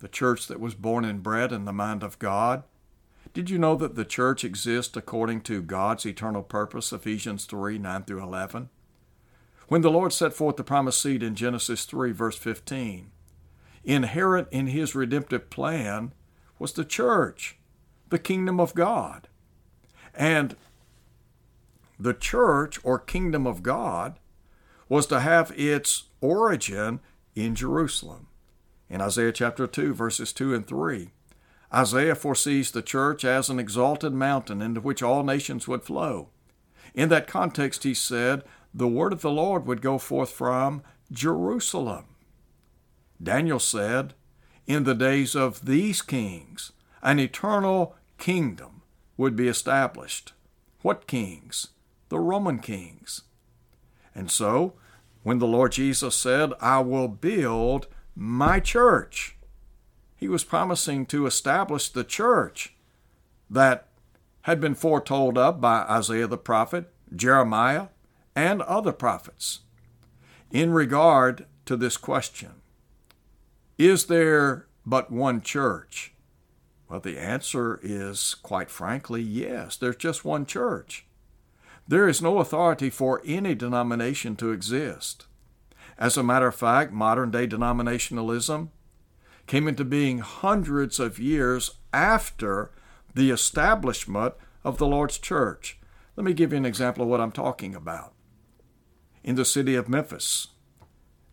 The 0.00 0.08
church 0.08 0.46
that 0.46 0.60
was 0.60 0.74
born 0.74 1.04
and 1.04 1.22
bred 1.22 1.52
in 1.52 1.64
the 1.64 1.72
mind 1.72 2.02
of 2.02 2.18
God? 2.18 2.62
Did 3.34 3.50
you 3.50 3.58
know 3.58 3.76
that 3.76 3.94
the 3.94 4.04
church 4.04 4.44
exists 4.44 4.96
according 4.96 5.42
to 5.42 5.62
God's 5.62 6.06
eternal 6.06 6.42
purpose, 6.42 6.92
Ephesians 6.92 7.44
3 7.44 7.78
9 7.78 8.04
through 8.04 8.22
11? 8.22 8.70
When 9.68 9.82
the 9.82 9.90
Lord 9.90 10.12
set 10.12 10.32
forth 10.32 10.56
the 10.56 10.64
promised 10.64 11.02
seed 11.02 11.22
in 11.22 11.34
Genesis 11.34 11.84
3, 11.84 12.12
verse 12.12 12.38
15, 12.38 13.10
inherent 13.84 14.48
in 14.50 14.68
his 14.68 14.94
redemptive 14.94 15.50
plan 15.50 16.12
was 16.58 16.72
the 16.72 16.84
church, 16.84 17.58
the 18.08 18.18
kingdom 18.18 18.58
of 18.58 18.74
God. 18.74 19.28
And 20.14 20.56
the 22.00 22.14
church, 22.14 22.80
or 22.82 22.98
kingdom 22.98 23.46
of 23.46 23.62
God, 23.62 24.18
was 24.88 25.06
to 25.06 25.20
have 25.20 25.52
its 25.56 26.04
origin 26.20 27.00
in 27.34 27.54
Jerusalem 27.54 28.28
in 28.88 29.00
Isaiah 29.00 29.32
chapter 29.32 29.66
2, 29.66 29.94
verses 29.94 30.32
2 30.32 30.54
and 30.54 30.66
3. 30.66 31.10
Isaiah 31.72 32.14
foresees 32.14 32.70
the 32.70 32.82
church 32.82 33.24
as 33.24 33.50
an 33.50 33.58
exalted 33.58 34.14
mountain 34.14 34.62
into 34.62 34.80
which 34.80 35.02
all 35.02 35.22
nations 35.22 35.68
would 35.68 35.82
flow. 35.82 36.28
In 36.94 37.10
that 37.10 37.26
context, 37.26 37.84
he 37.84 37.92
said, 37.92 38.42
the 38.72 38.88
word 38.88 39.12
of 39.12 39.22
the 39.22 39.30
Lord 39.30 39.66
would 39.66 39.82
go 39.82 39.98
forth 39.98 40.30
from 40.30 40.82
Jerusalem. 41.10 42.04
Daniel 43.22 43.58
said, 43.58 44.14
In 44.66 44.84
the 44.84 44.94
days 44.94 45.34
of 45.34 45.64
these 45.64 46.02
kings, 46.02 46.72
an 47.02 47.18
eternal 47.18 47.96
kingdom 48.18 48.82
would 49.16 49.36
be 49.36 49.48
established. 49.48 50.32
What 50.82 51.06
kings? 51.06 51.68
The 52.08 52.20
Roman 52.20 52.58
kings. 52.58 53.22
And 54.14 54.30
so, 54.30 54.74
when 55.22 55.38
the 55.38 55.46
Lord 55.46 55.72
Jesus 55.72 56.14
said, 56.14 56.52
I 56.60 56.80
will 56.80 57.08
build 57.08 57.88
my 58.20 58.58
church. 58.58 59.36
He 60.16 60.26
was 60.26 60.42
promising 60.42 61.06
to 61.06 61.26
establish 61.26 61.88
the 61.88 62.02
church 62.02 62.74
that 63.48 63.86
had 64.42 64.60
been 64.60 64.74
foretold 64.74 65.38
of 65.38 65.60
by 65.60 65.82
Isaiah 65.82 66.26
the 66.26 66.36
prophet, 66.36 66.92
Jeremiah, 67.14 67.88
and 68.34 68.60
other 68.62 68.90
prophets. 68.90 69.60
In 70.50 70.72
regard 70.72 71.46
to 71.66 71.76
this 71.76 71.96
question, 71.96 72.54
is 73.78 74.06
there 74.06 74.66
but 74.84 75.12
one 75.12 75.40
church? 75.40 76.12
Well, 76.88 76.98
the 76.98 77.18
answer 77.18 77.78
is 77.84 78.34
quite 78.34 78.68
frankly 78.68 79.22
yes, 79.22 79.76
there's 79.76 79.94
just 79.94 80.24
one 80.24 80.44
church. 80.44 81.06
There 81.86 82.08
is 82.08 82.20
no 82.20 82.38
authority 82.38 82.90
for 82.90 83.22
any 83.24 83.54
denomination 83.54 84.34
to 84.36 84.50
exist. 84.50 85.27
As 85.98 86.16
a 86.16 86.22
matter 86.22 86.46
of 86.46 86.54
fact, 86.54 86.92
modern 86.92 87.30
day 87.30 87.46
denominationalism 87.46 88.68
came 89.46 89.66
into 89.66 89.84
being 89.84 90.18
hundreds 90.18 91.00
of 91.00 91.18
years 91.18 91.72
after 91.92 92.70
the 93.14 93.30
establishment 93.30 94.34
of 94.62 94.78
the 94.78 94.86
Lord's 94.86 95.18
church. 95.18 95.78
Let 96.14 96.24
me 96.24 96.34
give 96.34 96.52
you 96.52 96.58
an 96.58 96.66
example 96.66 97.02
of 97.02 97.08
what 97.08 97.20
I'm 97.20 97.32
talking 97.32 97.74
about. 97.74 98.12
In 99.24 99.34
the 99.34 99.44
city 99.44 99.74
of 99.74 99.88
Memphis, 99.88 100.48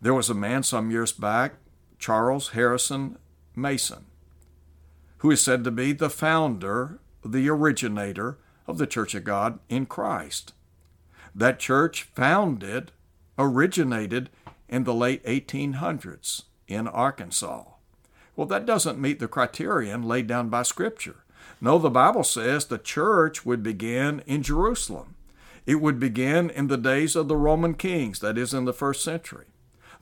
there 0.00 0.14
was 0.14 0.28
a 0.28 0.34
man 0.34 0.62
some 0.62 0.90
years 0.90 1.12
back, 1.12 1.54
Charles 1.98 2.50
Harrison 2.50 3.18
Mason, 3.54 4.06
who 5.18 5.30
is 5.30 5.42
said 5.42 5.62
to 5.64 5.70
be 5.70 5.92
the 5.92 6.10
founder, 6.10 6.98
the 7.24 7.48
originator 7.48 8.38
of 8.66 8.78
the 8.78 8.86
Church 8.86 9.14
of 9.14 9.24
God 9.24 9.60
in 9.68 9.86
Christ. 9.86 10.52
That 11.34 11.58
church 11.58 12.04
founded, 12.14 12.92
originated 13.38 14.30
in 14.68 14.84
the 14.84 14.94
late 14.94 15.24
1800s 15.24 16.42
in 16.68 16.88
Arkansas. 16.88 17.64
Well, 18.34 18.46
that 18.48 18.66
doesn't 18.66 19.00
meet 19.00 19.18
the 19.18 19.28
criterion 19.28 20.02
laid 20.02 20.26
down 20.26 20.48
by 20.48 20.62
Scripture. 20.62 21.24
No, 21.60 21.78
the 21.78 21.90
Bible 21.90 22.24
says 22.24 22.66
the 22.66 22.78
church 22.78 23.46
would 23.46 23.62
begin 23.62 24.22
in 24.26 24.42
Jerusalem. 24.42 25.14
It 25.64 25.76
would 25.76 25.98
begin 25.98 26.50
in 26.50 26.68
the 26.68 26.76
days 26.76 27.16
of 27.16 27.28
the 27.28 27.36
Roman 27.36 27.74
kings, 27.74 28.20
that 28.20 28.36
is, 28.36 28.52
in 28.52 28.66
the 28.66 28.72
first 28.72 29.02
century. 29.02 29.46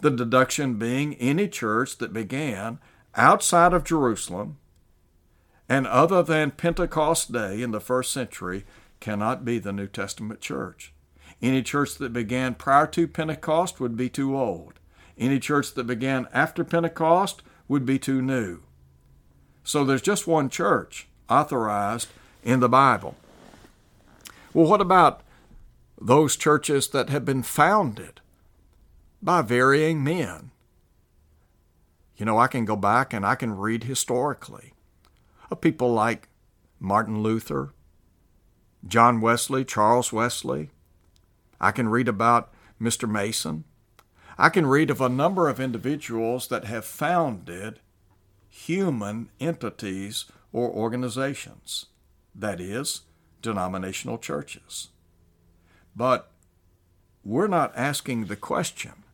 The 0.00 0.10
deduction 0.10 0.74
being 0.74 1.14
any 1.14 1.48
church 1.48 1.98
that 1.98 2.12
began 2.12 2.78
outside 3.14 3.72
of 3.72 3.84
Jerusalem 3.84 4.58
and 5.68 5.86
other 5.86 6.22
than 6.22 6.50
Pentecost 6.50 7.32
Day 7.32 7.62
in 7.62 7.70
the 7.70 7.80
first 7.80 8.12
century 8.12 8.64
cannot 9.00 9.44
be 9.44 9.58
the 9.58 9.72
New 9.72 9.86
Testament 9.86 10.40
church. 10.40 10.93
Any 11.44 11.62
church 11.62 11.96
that 11.96 12.14
began 12.14 12.54
prior 12.54 12.86
to 12.86 13.06
Pentecost 13.06 13.78
would 13.78 13.98
be 13.98 14.08
too 14.08 14.34
old. 14.34 14.80
Any 15.18 15.38
church 15.38 15.74
that 15.74 15.86
began 15.86 16.26
after 16.32 16.64
Pentecost 16.64 17.42
would 17.68 17.84
be 17.84 17.98
too 17.98 18.22
new. 18.22 18.60
So 19.62 19.84
there's 19.84 20.00
just 20.00 20.26
one 20.26 20.48
church 20.48 21.06
authorized 21.28 22.08
in 22.42 22.60
the 22.60 22.68
Bible. 22.70 23.16
Well, 24.54 24.66
what 24.66 24.80
about 24.80 25.22
those 26.00 26.34
churches 26.34 26.88
that 26.88 27.10
have 27.10 27.26
been 27.26 27.42
founded 27.42 28.22
by 29.22 29.42
varying 29.42 30.02
men? 30.02 30.50
You 32.16 32.24
know, 32.24 32.38
I 32.38 32.46
can 32.46 32.64
go 32.64 32.74
back 32.74 33.12
and 33.12 33.26
I 33.26 33.34
can 33.34 33.54
read 33.54 33.84
historically 33.84 34.72
of 35.50 35.60
people 35.60 35.92
like 35.92 36.30
Martin 36.80 37.22
Luther, 37.22 37.74
John 38.88 39.20
Wesley, 39.20 39.66
Charles 39.66 40.10
Wesley, 40.10 40.70
I 41.60 41.70
can 41.70 41.88
read 41.88 42.08
about 42.08 42.52
Mr. 42.80 43.08
Mason. 43.08 43.64
I 44.36 44.48
can 44.48 44.66
read 44.66 44.90
of 44.90 45.00
a 45.00 45.08
number 45.08 45.48
of 45.48 45.60
individuals 45.60 46.48
that 46.48 46.64
have 46.64 46.84
founded 46.84 47.80
human 48.48 49.30
entities 49.40 50.26
or 50.52 50.70
organizations, 50.70 51.86
that 52.34 52.60
is, 52.60 53.02
denominational 53.42 54.18
churches. 54.18 54.88
But 55.94 56.30
we're 57.24 57.46
not 57.46 57.72
asking 57.76 58.26
the 58.26 58.36
question. 58.36 59.04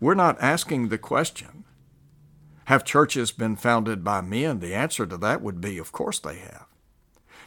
We're 0.00 0.14
not 0.14 0.40
asking 0.40 0.88
the 0.88 0.98
question 0.98 1.64
Have 2.66 2.84
churches 2.84 3.32
been 3.32 3.56
founded 3.56 4.02
by 4.02 4.20
men? 4.20 4.60
The 4.60 4.74
answer 4.74 5.06
to 5.06 5.16
that 5.18 5.42
would 5.42 5.60
be, 5.60 5.78
Of 5.78 5.92
course 5.92 6.18
they 6.18 6.38
have. 6.38 6.66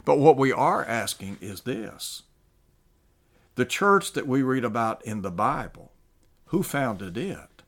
But 0.04 0.18
what 0.18 0.36
we 0.36 0.52
are 0.52 0.84
asking 0.84 1.38
is 1.40 1.62
this 1.62 2.22
the 3.54 3.64
church 3.64 4.12
that 4.12 4.26
we 4.26 4.42
read 4.42 4.64
about 4.64 5.04
in 5.04 5.22
the 5.22 5.30
Bible, 5.30 5.92
who 6.46 6.62
founded 6.62 7.16
it? 7.16 7.62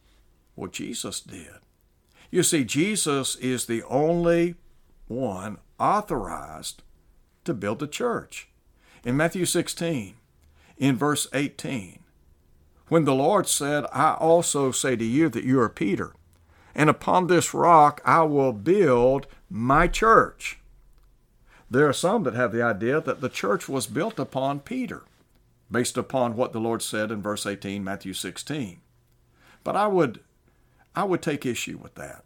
Well, 0.54 0.70
Jesus 0.70 1.20
did. 1.20 1.58
You 2.30 2.42
see, 2.42 2.64
Jesus 2.64 3.36
is 3.36 3.66
the 3.66 3.82
only 3.84 4.56
one 5.06 5.58
authorized 5.78 6.82
to 7.44 7.54
build 7.54 7.82
a 7.82 7.86
church. 7.86 8.48
In 9.04 9.16
Matthew 9.16 9.44
16, 9.44 10.14
in 10.78 10.96
verse 10.96 11.28
18, 11.32 12.00
when 12.88 13.04
the 13.04 13.14
Lord 13.14 13.48
said, 13.48 13.84
I 13.92 14.14
also 14.14 14.70
say 14.70 14.96
to 14.96 15.04
you 15.04 15.28
that 15.28 15.44
you 15.44 15.60
are 15.60 15.68
Peter, 15.68 16.12
and 16.74 16.90
upon 16.90 17.26
this 17.26 17.54
rock 17.54 18.00
I 18.04 18.22
will 18.22 18.52
build 18.52 19.26
my 19.48 19.88
church. 19.88 20.58
There 21.70 21.88
are 21.88 21.92
some 21.92 22.22
that 22.24 22.34
have 22.34 22.52
the 22.52 22.62
idea 22.62 23.00
that 23.00 23.20
the 23.20 23.28
church 23.28 23.68
was 23.68 23.86
built 23.86 24.18
upon 24.18 24.60
Peter, 24.60 25.02
based 25.70 25.96
upon 25.96 26.36
what 26.36 26.52
the 26.52 26.60
Lord 26.60 26.82
said 26.82 27.10
in 27.10 27.22
verse 27.22 27.46
18, 27.46 27.82
Matthew 27.82 28.12
16. 28.12 28.80
But 29.64 29.76
I 29.76 29.86
would, 29.86 30.20
I 30.94 31.04
would 31.04 31.22
take 31.22 31.44
issue 31.44 31.78
with 31.78 31.94
that. 31.96 32.24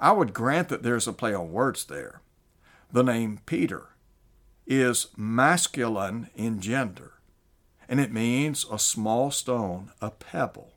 I 0.00 0.12
would 0.12 0.34
grant 0.34 0.68
that 0.68 0.82
there's 0.82 1.06
a 1.06 1.12
play 1.12 1.34
on 1.34 1.52
words 1.52 1.84
there. 1.84 2.20
The 2.92 3.04
name 3.04 3.40
Peter 3.46 3.88
is 4.66 5.08
masculine 5.16 6.30
in 6.34 6.60
gender, 6.60 7.14
and 7.88 8.00
it 8.00 8.12
means 8.12 8.66
a 8.70 8.78
small 8.78 9.30
stone, 9.30 9.92
a 10.00 10.10
pebble, 10.10 10.72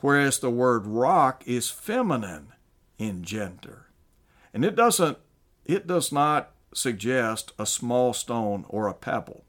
whereas 0.00 0.38
the 0.38 0.50
word 0.50 0.86
rock 0.86 1.42
is 1.46 1.70
feminine 1.70 2.52
in 2.98 3.22
gender. 3.22 3.86
And 4.52 4.64
it 4.64 4.74
doesn't 4.74 5.18
it 5.64 5.86
does 5.86 6.12
not 6.12 6.52
suggest 6.72 7.52
a 7.58 7.66
small 7.66 8.12
stone 8.12 8.64
or 8.68 8.86
a 8.86 8.94
pebble, 8.94 9.44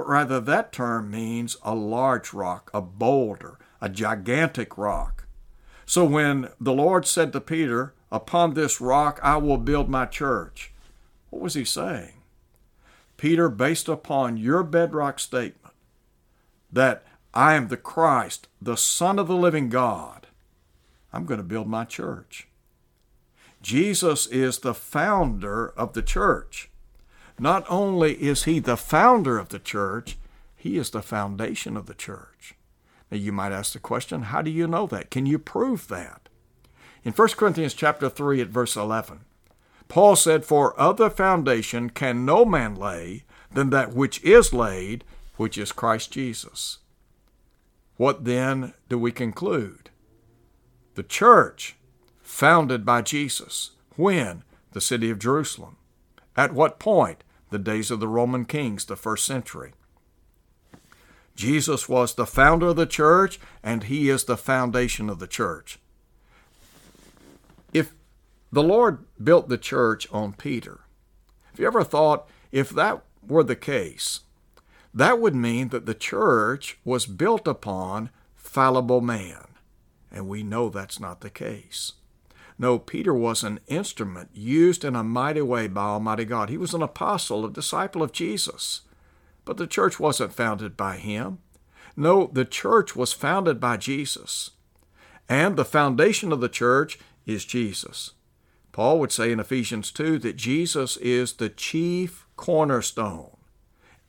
but 0.00 0.08
rather 0.08 0.40
that 0.40 0.72
term 0.72 1.10
means 1.10 1.58
a 1.62 1.74
large 1.74 2.32
rock, 2.32 2.70
a 2.72 2.80
boulder, 2.80 3.58
a 3.82 3.88
gigantic 3.90 4.78
rock. 4.78 5.26
So 5.84 6.06
when 6.06 6.48
the 6.58 6.72
Lord 6.72 7.06
said 7.06 7.34
to 7.34 7.40
Peter, 7.42 7.92
Upon 8.10 8.54
this 8.54 8.80
rock 8.80 9.20
I 9.22 9.36
will 9.36 9.58
build 9.58 9.90
my 9.90 10.06
church, 10.06 10.72
what 11.28 11.42
was 11.42 11.52
he 11.52 11.66
saying? 11.66 12.14
Peter, 13.18 13.50
based 13.50 13.90
upon 13.90 14.38
your 14.38 14.62
bedrock 14.62 15.18
statement 15.18 15.74
that 16.72 17.04
I 17.34 17.52
am 17.52 17.68
the 17.68 17.76
Christ, 17.76 18.48
the 18.58 18.78
Son 18.78 19.18
of 19.18 19.28
the 19.28 19.36
living 19.36 19.68
God, 19.68 20.28
I'm 21.12 21.26
going 21.26 21.36
to 21.36 21.44
build 21.44 21.68
my 21.68 21.84
church. 21.84 22.48
Jesus 23.60 24.26
is 24.28 24.60
the 24.60 24.72
founder 24.72 25.68
of 25.68 25.92
the 25.92 26.00
church. 26.00 26.69
Not 27.40 27.64
only 27.70 28.22
is 28.22 28.44
he 28.44 28.58
the 28.58 28.76
founder 28.76 29.38
of 29.38 29.48
the 29.48 29.58
church, 29.58 30.18
he 30.54 30.76
is 30.76 30.90
the 30.90 31.00
foundation 31.00 31.74
of 31.74 31.86
the 31.86 31.94
church. 31.94 32.54
Now 33.10 33.16
you 33.16 33.32
might 33.32 33.50
ask 33.50 33.72
the 33.72 33.78
question, 33.78 34.24
how 34.24 34.42
do 34.42 34.50
you 34.50 34.66
know 34.66 34.86
that? 34.88 35.10
Can 35.10 35.24
you 35.24 35.38
prove 35.38 35.88
that? 35.88 36.28
In 37.02 37.14
1 37.14 37.28
Corinthians 37.28 37.72
chapter 37.72 38.10
3 38.10 38.42
at 38.42 38.48
verse 38.48 38.76
11, 38.76 39.20
Paul 39.88 40.16
said, 40.16 40.44
For 40.44 40.78
other 40.78 41.08
foundation 41.08 41.88
can 41.88 42.26
no 42.26 42.44
man 42.44 42.74
lay 42.74 43.24
than 43.50 43.70
that 43.70 43.94
which 43.94 44.22
is 44.22 44.52
laid, 44.52 45.02
which 45.36 45.56
is 45.56 45.72
Christ 45.72 46.12
Jesus. 46.12 46.80
What 47.96 48.26
then 48.26 48.74
do 48.90 48.98
we 48.98 49.12
conclude? 49.12 49.88
The 50.94 51.02
church 51.02 51.76
founded 52.20 52.84
by 52.84 53.00
Jesus. 53.00 53.70
When? 53.96 54.44
The 54.72 54.82
city 54.82 55.08
of 55.08 55.18
Jerusalem. 55.18 55.78
At 56.36 56.52
what 56.52 56.78
point? 56.78 57.24
The 57.50 57.58
days 57.58 57.90
of 57.90 58.00
the 58.00 58.08
Roman 58.08 58.44
kings, 58.44 58.84
the 58.84 58.96
first 58.96 59.24
century. 59.24 59.72
Jesus 61.34 61.88
was 61.88 62.14
the 62.14 62.26
founder 62.26 62.68
of 62.68 62.76
the 62.76 62.86
church, 62.86 63.40
and 63.62 63.84
he 63.84 64.08
is 64.08 64.24
the 64.24 64.36
foundation 64.36 65.08
of 65.08 65.18
the 65.18 65.26
church. 65.26 65.78
If 67.72 67.94
the 68.52 68.62
Lord 68.62 69.04
built 69.22 69.48
the 69.48 69.58
church 69.58 70.06
on 70.12 70.32
Peter, 70.32 70.80
have 71.50 71.58
you 71.58 71.66
ever 71.66 71.84
thought 71.84 72.28
if 72.52 72.70
that 72.70 73.02
were 73.26 73.44
the 73.44 73.56
case, 73.56 74.20
that 74.92 75.20
would 75.20 75.34
mean 75.34 75.68
that 75.68 75.86
the 75.86 75.94
church 75.94 76.78
was 76.84 77.06
built 77.06 77.46
upon 77.46 78.10
fallible 78.34 79.00
man. 79.00 79.46
And 80.10 80.28
we 80.28 80.42
know 80.42 80.68
that's 80.68 80.98
not 80.98 81.20
the 81.20 81.30
case. 81.30 81.92
No, 82.60 82.78
Peter 82.78 83.14
was 83.14 83.42
an 83.42 83.58
instrument 83.68 84.28
used 84.34 84.84
in 84.84 84.94
a 84.94 85.02
mighty 85.02 85.40
way 85.40 85.66
by 85.66 85.80
Almighty 85.80 86.26
God. 86.26 86.50
He 86.50 86.58
was 86.58 86.74
an 86.74 86.82
apostle, 86.82 87.46
a 87.46 87.50
disciple 87.50 88.02
of 88.02 88.12
Jesus. 88.12 88.82
But 89.46 89.56
the 89.56 89.66
church 89.66 89.98
wasn't 89.98 90.34
founded 90.34 90.76
by 90.76 90.98
him. 90.98 91.38
No, 91.96 92.28
the 92.30 92.44
church 92.44 92.94
was 92.94 93.14
founded 93.14 93.60
by 93.60 93.78
Jesus. 93.78 94.50
And 95.26 95.56
the 95.56 95.64
foundation 95.64 96.32
of 96.32 96.42
the 96.42 96.50
church 96.50 96.98
is 97.24 97.46
Jesus. 97.46 98.12
Paul 98.72 98.98
would 99.00 99.10
say 99.10 99.32
in 99.32 99.40
Ephesians 99.40 99.90
2 99.90 100.18
that 100.18 100.36
Jesus 100.36 100.98
is 100.98 101.32
the 101.32 101.48
chief 101.48 102.26
cornerstone. 102.36 103.38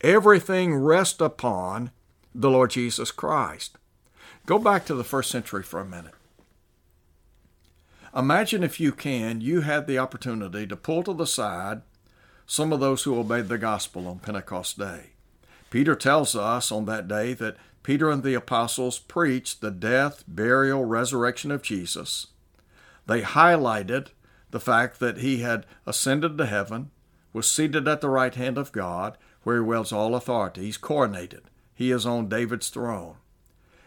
Everything 0.02 0.74
rests 0.74 1.22
upon 1.22 1.90
the 2.34 2.50
Lord 2.50 2.68
Jesus 2.72 3.12
Christ. 3.12 3.78
Go 4.44 4.58
back 4.58 4.84
to 4.84 4.94
the 4.94 5.04
first 5.04 5.30
century 5.30 5.62
for 5.62 5.80
a 5.80 5.86
minute. 5.86 6.12
Imagine 8.14 8.62
if 8.62 8.78
you 8.78 8.92
can, 8.92 9.40
you 9.40 9.62
had 9.62 9.86
the 9.86 9.98
opportunity 9.98 10.66
to 10.66 10.76
pull 10.76 11.02
to 11.04 11.14
the 11.14 11.26
side 11.26 11.82
some 12.46 12.72
of 12.72 12.80
those 12.80 13.04
who 13.04 13.18
obeyed 13.18 13.48
the 13.48 13.56
gospel 13.56 14.06
on 14.06 14.18
Pentecost 14.18 14.78
Day. 14.78 15.10
Peter 15.70 15.94
tells 15.94 16.36
us 16.36 16.70
on 16.70 16.84
that 16.84 17.08
day 17.08 17.32
that 17.32 17.56
Peter 17.82 18.10
and 18.10 18.22
the 18.22 18.34
apostles 18.34 18.98
preached 18.98 19.62
the 19.62 19.70
death, 19.70 20.24
burial, 20.28 20.84
resurrection 20.84 21.50
of 21.50 21.62
Jesus. 21.62 22.26
They 23.06 23.22
highlighted 23.22 24.08
the 24.50 24.60
fact 24.60 25.00
that 25.00 25.18
he 25.18 25.38
had 25.38 25.64
ascended 25.86 26.36
to 26.36 26.46
heaven, 26.46 26.90
was 27.32 27.50
seated 27.50 27.88
at 27.88 28.02
the 28.02 28.10
right 28.10 28.34
hand 28.34 28.58
of 28.58 28.72
God, 28.72 29.16
where 29.42 29.56
he 29.56 29.62
wields 29.62 29.92
all 29.92 30.14
authority. 30.14 30.62
He's 30.62 30.76
coronated. 30.76 31.44
He 31.74 31.90
is 31.90 32.04
on 32.04 32.28
David's 32.28 32.68
throne. 32.68 33.16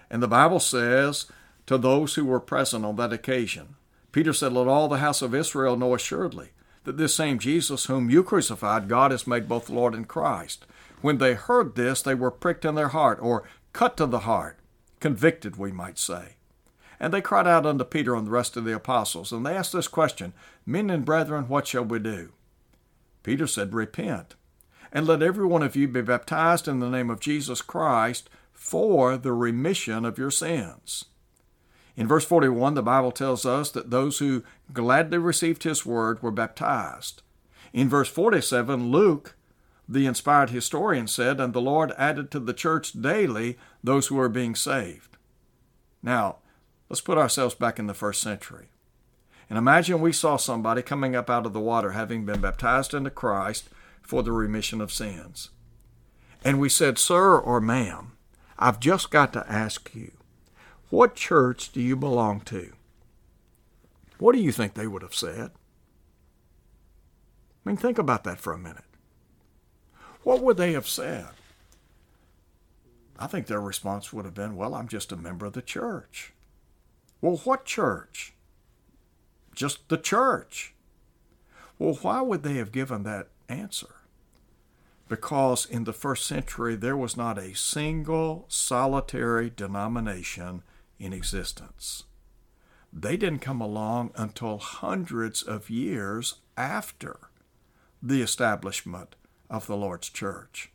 And 0.10 0.24
the 0.24 0.28
Bible 0.28 0.60
says 0.60 1.28
to 1.68 1.78
those 1.78 2.16
who 2.16 2.26
were 2.26 2.40
present 2.40 2.84
on 2.84 2.96
that 2.96 3.14
occasion, 3.14 3.76
Peter 4.16 4.32
said, 4.32 4.54
Let 4.54 4.70
all 4.70 4.88
the 4.88 5.00
house 5.00 5.22
of 5.22 5.36
Israel 5.36 5.76
know 5.76 5.94
assuredly 5.94 6.52
that 6.86 6.96
this 6.96 7.14
same 7.14 7.38
Jesus 7.38 7.88
whom 7.88 8.10
you 8.10 8.24
crucified, 8.24 8.88
God 8.88 9.12
has 9.12 9.28
made 9.28 9.50
both 9.50 9.70
Lord 9.70 9.94
and 9.94 10.08
Christ. 10.08 10.66
When 11.02 11.18
they 11.18 11.34
heard 11.34 11.76
this, 11.76 12.02
they 12.02 12.16
were 12.16 12.32
pricked 12.32 12.64
in 12.64 12.76
their 12.76 12.88
heart, 12.88 13.20
or 13.22 13.44
cut 13.74 13.98
to 13.98 14.06
the 14.06 14.20
heart, 14.20 14.58
convicted, 15.02 15.58
we 15.58 15.74
might 15.74 16.00
say. 16.00 16.36
And 16.98 17.14
they 17.14 17.20
cried 17.20 17.46
out 17.46 17.66
unto 17.66 17.84
Peter 17.84 18.16
and 18.16 18.26
the 18.26 18.32
rest 18.32 18.56
of 18.56 18.64
the 18.64 18.74
apostles, 18.74 19.34
and 19.34 19.46
they 19.46 19.54
asked 19.54 19.74
this 19.74 19.90
question 19.90 20.32
Men 20.66 20.90
and 20.90 21.04
brethren, 21.04 21.50
what 21.50 21.68
shall 21.68 21.84
we 21.84 22.00
do? 22.00 22.32
Peter 23.22 23.48
said, 23.48 23.74
Repent, 23.74 24.36
and 24.94 25.06
let 25.06 25.22
every 25.22 25.46
one 25.46 25.62
of 25.62 25.76
you 25.76 25.90
be 25.90 26.02
baptized 26.02 26.70
in 26.70 26.80
the 26.80 26.90
name 26.90 27.10
of 27.10 27.20
Jesus 27.20 27.62
Christ 27.62 28.30
for 28.54 29.18
the 29.18 29.34
remission 29.34 30.06
of 30.06 30.18
your 30.18 30.32
sins 30.32 31.04
in 31.98 32.08
verse 32.08 32.26
41, 32.26 32.74
the 32.74 32.84
Bible 32.84 33.12
tells 33.12 33.46
us 33.46 33.72
that 33.72 33.90
those 33.90 34.20
who 34.20 34.44
gladly 34.74 35.18
received 35.18 35.64
his 35.64 35.86
word 35.86 36.22
were 36.22 36.32
baptized. 36.32 37.22
In 37.72 37.88
verse 37.88 38.10
47, 38.10 38.92
Luke, 38.92 39.36
the 39.88 40.06
inspired 40.06 40.50
historian, 40.50 41.08
said, 41.08 41.40
And 41.40 41.54
the 41.54 41.62
Lord 41.62 41.94
added 41.98 42.32
to 42.32 42.40
the 42.40 42.54
church 42.54 42.94
daily 42.94 43.58
those 43.84 44.08
who 44.08 44.20
are 44.20 44.30
being 44.30 44.56
saved. 44.56 45.18
Now, 46.04 46.38
let's 46.90 47.02
put 47.02 47.18
ourselves 47.18 47.56
back 47.56 47.80
in 47.80 47.88
the 47.88 47.94
first 47.94 48.22
century. 48.22 48.68
And 49.50 49.58
imagine 49.58 50.02
we 50.02 50.12
saw 50.12 50.38
somebody 50.38 50.82
coming 50.82 51.16
up 51.16 51.30
out 51.30 51.46
of 51.46 51.54
the 51.54 51.60
water 51.60 51.92
having 51.92 52.26
been 52.26 52.42
baptized 52.42 52.94
into 52.94 53.10
Christ 53.10 53.70
for 54.02 54.22
the 54.22 54.32
remission 54.32 54.82
of 54.82 54.92
sins. 54.92 55.50
And 56.44 56.60
we 56.60 56.68
said, 56.68 56.98
Sir 56.98 57.38
or 57.38 57.62
ma'am, 57.62 58.14
I've 58.58 58.80
just 58.80 59.12
got 59.12 59.34
to 59.34 59.50
ask 59.52 59.94
you, 59.96 60.12
what 60.90 61.16
church 61.16 61.72
do 61.72 61.82
you 61.82 61.96
belong 61.96 62.42
to? 62.42 62.74
What 64.18 64.34
do 64.34 64.42
you 64.42 64.52
think 64.52 64.74
they 64.74 64.88
would 64.88 65.02
have 65.02 65.16
said? 65.16 65.52
I 67.66 67.70
mean, 67.70 67.78
think 67.78 67.98
about 67.98 68.24
that 68.24 68.40
for 68.40 68.54
a 68.54 68.58
minute. 68.58 68.84
What 70.24 70.42
would 70.42 70.58
they 70.58 70.74
have 70.74 70.88
said? 70.88 71.28
I 73.18 73.28
think 73.28 73.48
their 73.48 73.62
response 73.62 74.12
would 74.12 74.26
have 74.26 74.34
been, 74.34 74.56
Well, 74.56 74.76
I'm 74.76 74.88
just 74.88 75.12
a 75.12 75.18
member 75.18 75.46
of 75.46 75.54
the 75.54 75.62
church. 75.62 76.34
Well, 77.22 77.38
what 77.38 77.66
church? 77.66 78.34
Just 79.54 79.88
the 79.90 79.98
church. 79.98 80.74
Well, 81.80 81.96
why 82.02 82.22
would 82.22 82.44
they 82.44 82.56
have 82.56 82.72
given 82.72 83.04
that 83.04 83.30
answer? 83.50 83.96
Because 85.08 85.66
in 85.66 85.84
the 85.84 85.94
first 85.94 86.26
century, 86.26 86.76
there 86.76 86.98
was 86.98 87.16
not 87.16 87.38
a 87.38 87.56
single 87.56 88.46
solitary 88.48 89.50
denomination 89.50 90.64
in 91.00 91.14
existence. 91.14 92.04
They 92.92 93.18
didn't 93.18 93.40
come 93.40 93.62
along 93.62 94.12
until 94.16 94.58
hundreds 94.58 95.44
of 95.44 95.70
years 95.70 96.36
after 96.56 97.30
the 98.02 98.22
establishment 98.22 99.16
of 99.50 99.68
the 99.68 99.76
Lord's 99.76 100.10
church. 100.10 100.72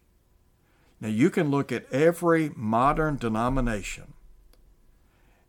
Now, 1.01 1.09
you 1.09 1.31
can 1.31 1.51
look 1.51 1.73
at 1.73 1.91
every 1.91 2.51
modern 2.55 3.17
denomination, 3.17 4.13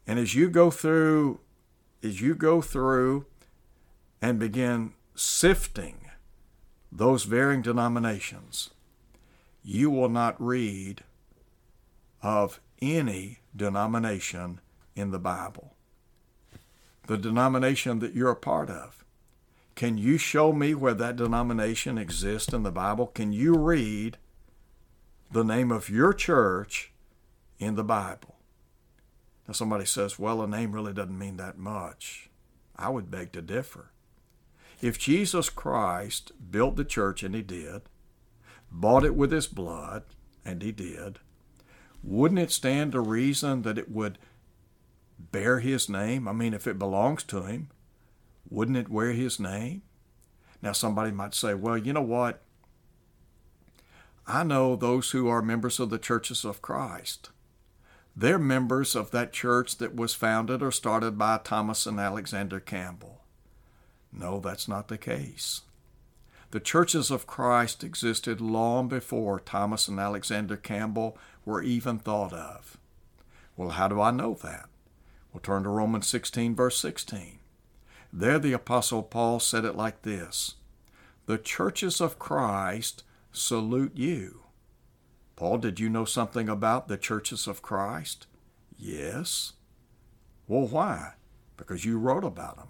and 0.07 0.17
as 0.17 0.33
you 0.33 0.49
go 0.49 0.71
through, 0.71 1.41
as 2.01 2.21
you 2.21 2.35
go 2.35 2.61
through 2.61 3.25
and 4.21 4.39
begin 4.39 4.93
sifting 5.13 6.09
those 6.91 7.25
varying 7.25 7.61
denominations, 7.61 8.69
you 9.63 9.89
will 9.89 10.09
not 10.09 10.41
read 10.41 11.03
of 12.21 12.59
any 12.81 13.39
denomination 13.55 14.59
in 14.95 15.11
the 15.11 15.19
Bible. 15.19 15.75
The 17.07 17.17
denomination 17.17 17.99
that 17.99 18.13
you're 18.13 18.31
a 18.31 18.35
part 18.35 18.69
of 18.69 19.03
Can 19.75 19.97
you 19.97 20.17
show 20.17 20.53
me 20.53 20.75
where 20.75 20.93
that 20.93 21.15
denomination 21.15 21.97
exists 21.97 22.53
in 22.53 22.63
the 22.63 22.71
Bible? 22.71 23.07
Can 23.07 23.31
you 23.33 23.57
read 23.57 24.17
the 25.31 25.43
name 25.43 25.71
of 25.71 25.89
your 25.89 26.13
church 26.13 26.91
in 27.57 27.75
the 27.75 27.83
Bible? 27.83 28.35
Now, 29.47 29.53
somebody 29.53 29.85
says, 29.85 30.19
well, 30.19 30.41
a 30.41 30.47
name 30.47 30.73
really 30.73 30.93
doesn't 30.93 31.17
mean 31.17 31.37
that 31.37 31.57
much. 31.57 32.29
I 32.75 32.89
would 32.89 33.09
beg 33.09 33.31
to 33.33 33.41
differ. 33.41 33.91
If 34.81 34.97
Jesus 34.99 35.49
Christ 35.49 36.31
built 36.51 36.75
the 36.75 36.85
church, 36.85 37.23
and 37.23 37.35
he 37.35 37.41
did, 37.41 37.83
bought 38.71 39.03
it 39.03 39.15
with 39.15 39.31
his 39.31 39.47
blood, 39.47 40.03
and 40.43 40.61
he 40.61 40.71
did, 40.71 41.19
wouldn't 42.03 42.39
it 42.39 42.51
stand 42.51 42.93
to 42.93 43.01
reason 43.01 43.61
that 43.61 43.77
it 43.77 43.91
would 43.91 44.17
bear 45.19 45.59
his 45.59 45.87
name? 45.89 46.27
I 46.27 46.33
mean, 46.33 46.53
if 46.53 46.67
it 46.67 46.79
belongs 46.79 47.23
to 47.25 47.43
him, 47.43 47.69
wouldn't 48.49 48.77
it 48.77 48.89
wear 48.89 49.11
his 49.11 49.39
name? 49.39 49.83
Now, 50.61 50.73
somebody 50.73 51.11
might 51.11 51.33
say, 51.33 51.53
well, 51.53 51.77
you 51.77 51.93
know 51.93 52.01
what? 52.01 52.41
I 54.27 54.43
know 54.43 54.75
those 54.75 55.11
who 55.11 55.27
are 55.27 55.41
members 55.41 55.79
of 55.79 55.89
the 55.89 55.97
churches 55.97 56.45
of 56.45 56.61
Christ. 56.61 57.29
They're 58.15 58.37
members 58.37 58.95
of 58.95 59.11
that 59.11 59.33
church 59.33 59.77
that 59.77 59.95
was 59.95 60.13
founded 60.13 60.61
or 60.61 60.71
started 60.71 61.17
by 61.17 61.39
Thomas 61.43 61.85
and 61.85 61.99
Alexander 61.99 62.59
Campbell. 62.59 63.21
No, 64.11 64.39
that's 64.39 64.67
not 64.67 64.89
the 64.89 64.97
case. 64.97 65.61
The 66.51 66.59
churches 66.59 67.09
of 67.09 67.25
Christ 67.25 67.83
existed 67.83 68.41
long 68.41 68.89
before 68.89 69.39
Thomas 69.39 69.87
and 69.87 69.99
Alexander 69.99 70.57
Campbell 70.57 71.17
were 71.45 71.61
even 71.61 71.99
thought 71.99 72.33
of. 72.33 72.77
Well, 73.57 73.69
how 73.69 73.87
do 73.87 74.01
I 74.01 74.11
know 74.11 74.33
that? 74.43 74.69
We'll 75.31 75.41
turn 75.41 75.63
to 75.63 75.69
Romans 75.69 76.07
16, 76.07 76.55
verse 76.55 76.77
16. 76.77 77.39
There, 78.13 78.39
the 78.39 78.53
Apostle 78.53 79.03
Paul 79.03 79.39
said 79.39 79.63
it 79.63 79.75
like 79.75 80.01
this 80.01 80.55
The 81.25 81.37
churches 81.37 82.01
of 82.01 82.19
Christ 82.19 83.03
salute 83.31 83.93
you. 83.95 84.41
Paul, 85.35 85.57
did 85.57 85.79
you 85.79 85.89
know 85.89 86.05
something 86.05 86.49
about 86.49 86.87
the 86.87 86.97
churches 86.97 87.47
of 87.47 87.61
Christ? 87.61 88.27
Yes. 88.77 89.53
Well, 90.47 90.67
why? 90.67 91.13
Because 91.55 91.85
you 91.85 91.97
wrote 91.97 92.23
about 92.23 92.57
them. 92.57 92.67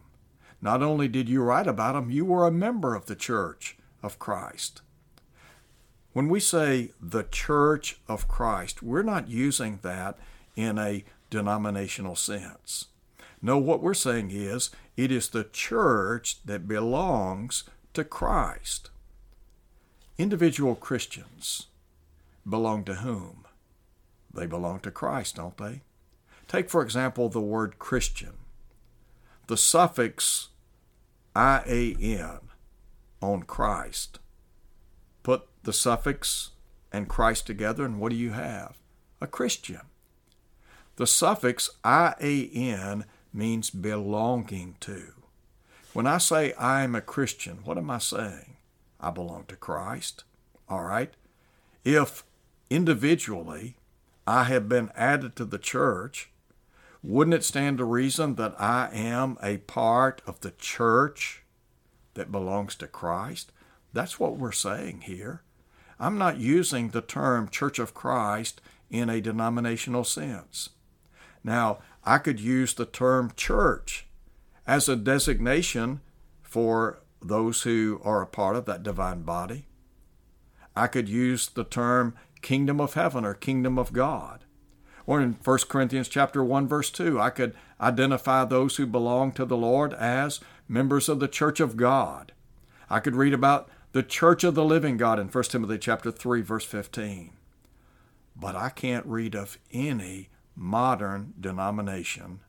Not 0.62 0.84
only 0.84 1.08
did 1.08 1.28
you 1.28 1.42
write 1.42 1.68
about 1.68 1.94
them, 1.94 2.12
you 2.12 2.24
were 2.24 2.46
a 2.46 2.52
member 2.52 2.94
of 2.94 3.08
the 3.08 3.16
church 3.16 3.78
of 4.04 4.20
Christ. 4.20 4.82
When 6.14 6.28
we 6.28 6.40
say 6.40 6.92
the 7.02 7.24
church 7.24 8.00
of 8.08 8.28
Christ, 8.28 8.84
we're 8.84 9.04
not 9.04 9.30
using 9.30 9.80
that 9.82 10.18
in 10.56 10.78
a 10.78 11.06
denominational 11.30 12.16
sense. 12.16 12.88
No, 13.42 13.58
what 13.58 13.82
we're 13.82 13.94
saying 13.94 14.32
is 14.32 14.70
it 14.98 15.12
is 15.12 15.30
the 15.30 15.46
church 15.46 16.44
that 16.46 16.68
belongs 16.68 17.64
to 17.94 18.04
Christ. 18.04 18.90
Individual 20.18 20.76
Christians 20.76 21.68
belong 22.48 22.84
to 22.86 22.96
whom? 22.96 23.46
They 24.34 24.46
belong 24.46 24.80
to 24.82 24.92
Christ, 24.92 25.38
don't 25.38 25.58
they? 25.58 25.82
Take, 26.48 26.70
for 26.70 26.82
example, 26.82 27.30
the 27.30 27.42
word 27.42 27.80
Christian. 27.80 28.34
The 29.48 29.58
suffix 29.58 30.50
IAN 31.36 32.40
on 33.22 33.44
Christ. 33.44 34.20
Put 35.24 35.48
the 35.64 35.74
suffix 35.74 36.52
and 36.92 37.08
Christ 37.08 37.48
together, 37.48 37.86
and 37.86 38.00
what 38.00 38.10
do 38.12 38.16
you 38.16 38.32
have? 38.32 38.78
A 39.22 39.28
Christian. 39.28 39.82
The 40.96 41.08
suffix 41.08 41.70
IAN 41.84 43.06
means 43.34 43.70
belonging 43.70 44.76
to. 44.82 45.14
When 45.94 46.08
I 46.08 46.18
say 46.18 46.54
I 46.54 46.84
am 46.84 46.96
a 46.96 47.02
Christian, 47.02 47.60
what 47.64 47.78
am 47.78 47.90
I 47.90 47.98
saying? 47.98 48.58
I 49.00 49.10
belong 49.10 49.46
to 49.48 49.56
Christ. 49.56 50.24
All 50.70 50.84
right? 50.84 51.14
If 51.84 52.24
individually 52.70 53.76
I 54.28 54.44
have 54.46 54.70
been 54.70 54.92
added 54.96 55.36
to 55.38 55.46
the 55.46 55.58
church, 55.58 56.32
wouldn't 57.04 57.34
it 57.34 57.44
stand 57.44 57.80
to 57.80 57.86
reason 57.86 58.36
that 58.36 58.60
I 58.60 58.90
am 58.94 59.38
a 59.42 59.58
part 59.58 60.22
of 60.28 60.42
the 60.42 60.52
church 60.52 61.44
that 62.14 62.32
belongs 62.32 62.76
to 62.76 62.88
Christ? 62.88 63.52
That's 63.92 64.20
what 64.20 64.38
we're 64.38 64.52
saying 64.52 65.02
here. 65.02 65.42
I'm 66.02 66.18
not 66.18 66.38
using 66.38 66.90
the 66.90 67.02
term 67.02 67.48
Church 67.48 67.78
of 67.78 67.94
Christ 67.94 68.60
in 68.90 69.08
a 69.08 69.22
denominational 69.22 70.04
sense. 70.04 70.70
Now, 71.44 71.78
I 72.04 72.18
could 72.18 72.40
use 72.40 72.74
the 72.74 72.88
term 72.88 73.34
church 73.38 74.08
as 74.66 74.90
a 74.90 74.96
designation 74.96 76.02
for 76.42 77.04
those 77.22 77.62
who 77.62 78.02
are 78.04 78.24
a 78.24 78.28
part 78.28 78.56
of 78.56 78.66
that 78.66 78.82
divine 78.82 79.22
body. 79.22 79.68
I 80.76 80.88
could 80.88 81.08
use 81.08 81.48
the 81.48 81.64
term 81.64 82.16
kingdom 82.42 82.82
of 82.82 82.96
heaven 82.96 83.24
or 83.24 83.36
kingdom 83.36 83.78
of 83.78 83.94
God. 83.94 84.44
Or 85.06 85.22
in 85.22 85.38
1 85.44 85.58
Corinthians 85.70 86.08
chapter 86.10 86.44
1 86.44 86.68
verse 86.68 86.90
2, 86.90 87.22
I 87.22 87.30
could 87.30 87.54
identify 87.80 88.44
those 88.44 88.78
who 88.78 88.88
belong 88.88 89.34
to 89.34 89.46
the 89.46 89.58
Lord 89.58 89.94
as 89.94 90.40
members 90.68 91.08
of 91.08 91.20
the 91.20 91.28
church 91.28 91.60
of 91.60 91.78
God. 91.78 92.32
I 92.90 93.00
could 93.00 93.16
read 93.16 93.34
about 93.34 93.70
the 93.92 94.04
church 94.04 94.44
of 94.44 94.56
the 94.56 94.64
living 94.64 94.98
God 94.98 95.20
in 95.20 95.28
1 95.28 95.44
Timothy 95.46 95.78
chapter 95.78 96.12
3 96.12 96.42
verse 96.42 96.66
15. 96.66 97.32
But 98.36 98.56
I 98.56 98.70
can't 98.70 99.06
read 99.06 99.36
of 99.36 99.58
any 99.72 100.30
modern 100.56 101.34
denomination 101.40 102.40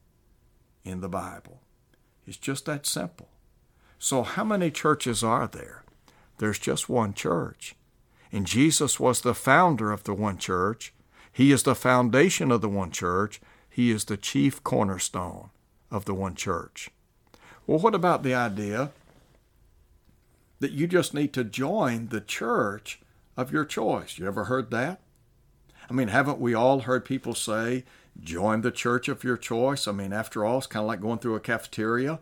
in 0.85 1.01
the 1.01 1.09
Bible. 1.09 1.61
It's 2.27 2.37
just 2.37 2.67
that 2.67 2.87
simple. 2.87 3.29
So, 3.99 4.23
how 4.23 4.45
many 4.45 4.71
churches 4.71 5.23
are 5.23 5.47
there? 5.47 5.85
There's 6.39 6.59
just 6.59 6.89
one 6.89 7.15
church. 7.15 7.75
And 8.31 8.47
Jesus 8.47 8.99
was 8.99 9.21
the 9.21 9.35
founder 9.35 9.93
of 9.93 10.05
the 10.05 10.15
one 10.15 10.39
church. 10.39 10.93
He 11.33 11.53
is 11.53 11.63
the 11.63 11.75
foundation 11.75 12.51
of 12.51 12.61
the 12.61 12.69
one 12.69 12.91
church. 12.91 13.41
He 13.69 13.91
is 13.91 14.05
the 14.05 14.17
chief 14.17 14.63
cornerstone 14.65 15.51
of 15.91 16.05
the 16.05 16.15
one 16.15 16.35
church. 16.35 16.91
Well, 17.67 17.79
what 17.79 17.95
about 17.95 18.23
the 18.23 18.35
idea 18.35 18.91
that 20.62 20.70
you 20.70 20.87
just 20.87 21.12
need 21.12 21.33
to 21.33 21.42
join 21.42 22.07
the 22.07 22.20
church 22.20 23.01
of 23.37 23.53
your 23.53 23.64
choice? 23.64 24.16
You 24.16 24.29
ever 24.29 24.44
heard 24.44 24.70
that? 24.70 25.01
I 25.90 25.92
mean, 25.92 26.07
haven't 26.07 26.38
we 26.38 26.55
all 26.55 26.81
heard 26.81 27.05
people 27.05 27.35
say, 27.35 27.83
join 28.22 28.61
the 28.61 28.70
church 28.70 29.09
of 29.09 29.25
your 29.25 29.37
choice? 29.37 29.88
I 29.88 29.92
mean, 29.92 30.12
after 30.12 30.44
all, 30.44 30.59
it's 30.59 30.68
kind 30.68 30.85
of 30.85 30.87
like 30.87 31.01
going 31.01 31.18
through 31.18 31.35
a 31.35 31.40
cafeteria 31.40 32.20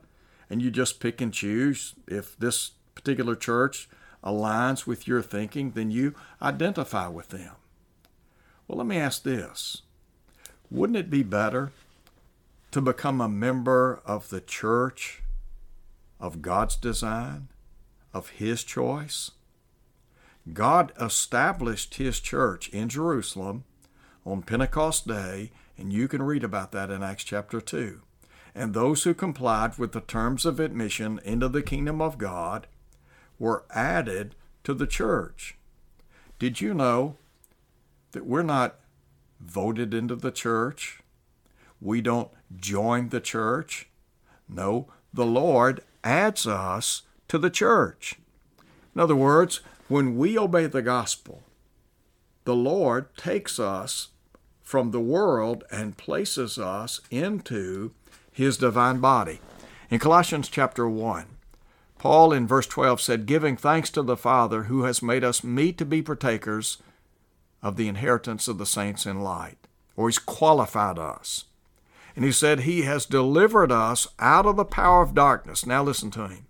and 0.49 0.63
you 0.63 0.71
just 0.71 1.01
pick 1.01 1.21
and 1.21 1.35
choose. 1.35 1.95
If 2.09 2.35
this 2.39 2.71
particular 2.95 3.37
church 3.37 3.91
aligns 4.25 4.87
with 4.87 5.07
your 5.07 5.21
thinking, 5.21 5.73
then 5.73 5.91
you 5.91 6.15
identify 6.41 7.09
with 7.09 7.29
them. 7.29 7.53
Well, 8.67 8.79
let 8.79 8.87
me 8.87 8.97
ask 8.97 9.23
this 9.23 9.83
Wouldn't 10.71 10.97
it 10.97 11.11
be 11.11 11.23
better 11.23 11.73
to 12.71 12.81
become 12.81 13.21
a 13.21 13.29
member 13.29 14.01
of 14.07 14.31
the 14.31 14.41
church 14.41 15.23
of 16.19 16.41
God's 16.41 16.77
design, 16.77 17.49
of 18.13 18.31
His 18.31 18.65
choice? 18.65 19.33
God 20.53 20.93
established 21.01 21.97
His 21.97 22.21
church 22.21 22.69
in 22.71 22.89
Jerusalem 22.89 23.65
on 24.25 24.43
Pentecost 24.43 25.07
Day, 25.07 25.53
and 25.77 25.93
you 25.93 26.09
can 26.09 26.23
read 26.23 26.45
about 26.45 26.73
that 26.73 26.91
in 26.91 27.03
Acts 27.03 27.25
chapter 27.25 27.61
2. 27.61 28.03
And 28.55 28.75
those 28.75 29.05
who 29.05 29.15
complied 29.15 29.79
with 29.79 29.93
the 29.93 30.01
terms 30.01 30.45
of 30.45 30.59
admission 30.59 31.21
into 31.25 31.49
the 31.49 31.63
kingdom 31.63 32.01
of 32.01 32.19
God 32.19 32.67
were 33.39 33.65
added 33.71 34.35
to 34.65 34.75
the 34.75 34.87
church. 34.87 35.57
Did 36.39 36.61
you 36.61 36.75
know 36.75 37.17
that 38.13 38.27
we're 38.27 38.43
not 38.43 38.81
voted 39.41 39.95
into 39.95 40.17
the 40.17 40.33
church? 40.33 41.01
We 41.81 42.01
don't 42.01 42.31
join 42.57 43.09
the 43.09 43.21
church. 43.21 43.89
No, 44.49 44.89
the 45.15 45.27
Lord 45.27 45.83
adds 46.03 46.47
us 46.47 47.03
to 47.31 47.39
the 47.39 47.49
church. 47.49 48.17
In 48.93 49.01
other 49.01 49.15
words, 49.15 49.61
when 49.87 50.19
we 50.19 50.37
obey 50.37 50.67
the 50.67 50.83
gospel, 50.83 51.45
the 52.43 52.57
Lord 52.57 53.17
takes 53.17 53.61
us 53.61 54.09
from 54.65 54.91
the 54.91 55.01
world 55.01 55.63
and 55.71 55.97
places 55.97 56.59
us 56.59 57.01
into 57.09 57.93
his 58.33 58.57
divine 58.57 58.99
body. 58.99 59.39
In 59.91 60.01
Colossians 60.01 60.49
chapter 60.49 60.89
1, 60.89 61.27
Paul 61.99 62.33
in 62.33 62.49
verse 62.49 62.67
12 62.67 63.01
said, 63.01 63.27
Giving 63.27 63.57
thanks 63.57 63.91
to 63.91 64.03
the 64.03 64.17
Father 64.17 64.65
who 64.65 64.83
has 64.83 65.01
made 65.01 65.23
us 65.23 65.45
meet 65.45 65.79
to 65.79 65.85
be 65.85 66.03
partakers 66.03 66.79
of 67.63 67.77
the 67.77 67.87
inheritance 67.87 68.49
of 68.49 68.59
the 68.59 68.67
saints 68.67 69.07
in 69.07 69.21
light, 69.21 69.59
or 69.95 70.09
he's 70.09 70.19
qualified 70.19 70.99
us. 70.99 71.45
And 72.17 72.25
he 72.25 72.33
said, 72.33 72.61
He 72.61 72.83
has 72.83 73.07
delivered 73.07 73.71
us 73.71 74.09
out 74.19 74.47
of 74.47 74.57
the 74.57 74.65
power 74.65 75.03
of 75.03 75.15
darkness. 75.15 75.65
Now 75.65 75.85
listen 75.85 76.11
to 76.13 76.27
him. 76.27 76.47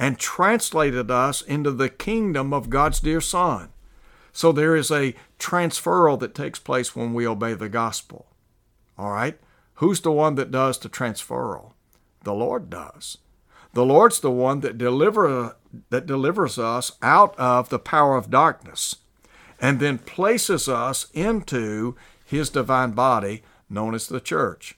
And 0.00 0.18
translated 0.18 1.10
us 1.10 1.42
into 1.42 1.70
the 1.70 1.90
kingdom 1.90 2.52
of 2.52 2.70
God's 2.70 3.00
dear 3.00 3.20
Son. 3.20 3.68
So 4.32 4.50
there 4.50 4.74
is 4.74 4.90
a 4.90 5.14
transferal 5.38 6.18
that 6.20 6.34
takes 6.34 6.58
place 6.58 6.96
when 6.96 7.12
we 7.12 7.26
obey 7.26 7.52
the 7.52 7.68
gospel. 7.68 8.26
All 8.96 9.10
right? 9.10 9.38
Who's 9.74 10.00
the 10.00 10.10
one 10.10 10.36
that 10.36 10.50
does 10.50 10.78
the 10.78 10.88
transferal? 10.88 11.72
The 12.24 12.32
Lord 12.32 12.70
does. 12.70 13.18
The 13.74 13.84
Lord's 13.84 14.20
the 14.20 14.30
one 14.30 14.60
that 14.60 14.78
deliver 14.78 15.56
that 15.90 16.06
delivers 16.06 16.58
us 16.58 16.92
out 17.00 17.38
of 17.38 17.68
the 17.68 17.78
power 17.78 18.16
of 18.16 18.30
darkness 18.30 18.96
and 19.60 19.78
then 19.80 19.98
places 19.98 20.68
us 20.68 21.06
into 21.12 21.94
his 22.24 22.48
divine 22.48 22.92
body 22.92 23.42
known 23.68 23.94
as 23.94 24.08
the 24.08 24.20
church. 24.20 24.76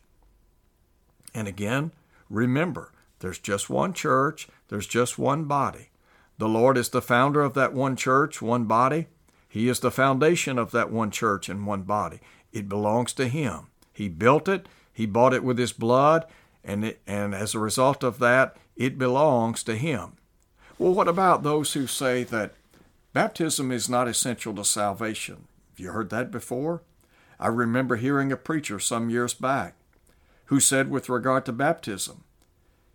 And 1.34 1.48
again, 1.48 1.92
remember, 2.28 2.92
there's 3.20 3.38
just 3.38 3.70
one 3.70 3.92
church, 3.92 4.48
there's 4.72 4.86
just 4.86 5.18
one 5.18 5.44
body. 5.44 5.90
The 6.38 6.48
Lord 6.48 6.78
is 6.78 6.88
the 6.88 7.02
founder 7.02 7.42
of 7.42 7.52
that 7.52 7.74
one 7.74 7.94
church, 7.94 8.40
one 8.40 8.64
body. 8.64 9.08
He 9.46 9.68
is 9.68 9.80
the 9.80 9.90
foundation 9.90 10.58
of 10.58 10.70
that 10.70 10.90
one 10.90 11.10
church 11.10 11.50
and 11.50 11.66
one 11.66 11.82
body. 11.82 12.20
It 12.54 12.70
belongs 12.70 13.12
to 13.14 13.28
Him. 13.28 13.66
He 13.92 14.08
built 14.08 14.48
it, 14.48 14.66
He 14.90 15.04
bought 15.04 15.34
it 15.34 15.44
with 15.44 15.58
His 15.58 15.74
blood, 15.74 16.24
and, 16.64 16.86
it, 16.86 17.02
and 17.06 17.34
as 17.34 17.54
a 17.54 17.58
result 17.58 18.02
of 18.02 18.18
that, 18.20 18.56
it 18.74 18.96
belongs 18.96 19.62
to 19.64 19.76
Him. 19.76 20.12
Well, 20.78 20.94
what 20.94 21.06
about 21.06 21.42
those 21.42 21.74
who 21.74 21.86
say 21.86 22.24
that 22.24 22.54
baptism 23.12 23.70
is 23.70 23.90
not 23.90 24.08
essential 24.08 24.54
to 24.54 24.64
salvation? 24.64 25.48
Have 25.72 25.80
you 25.80 25.92
heard 25.92 26.08
that 26.08 26.30
before? 26.30 26.80
I 27.38 27.48
remember 27.48 27.96
hearing 27.96 28.32
a 28.32 28.38
preacher 28.38 28.78
some 28.78 29.10
years 29.10 29.34
back 29.34 29.74
who 30.46 30.60
said, 30.60 30.90
with 30.90 31.10
regard 31.10 31.44
to 31.44 31.52
baptism, 31.52 32.24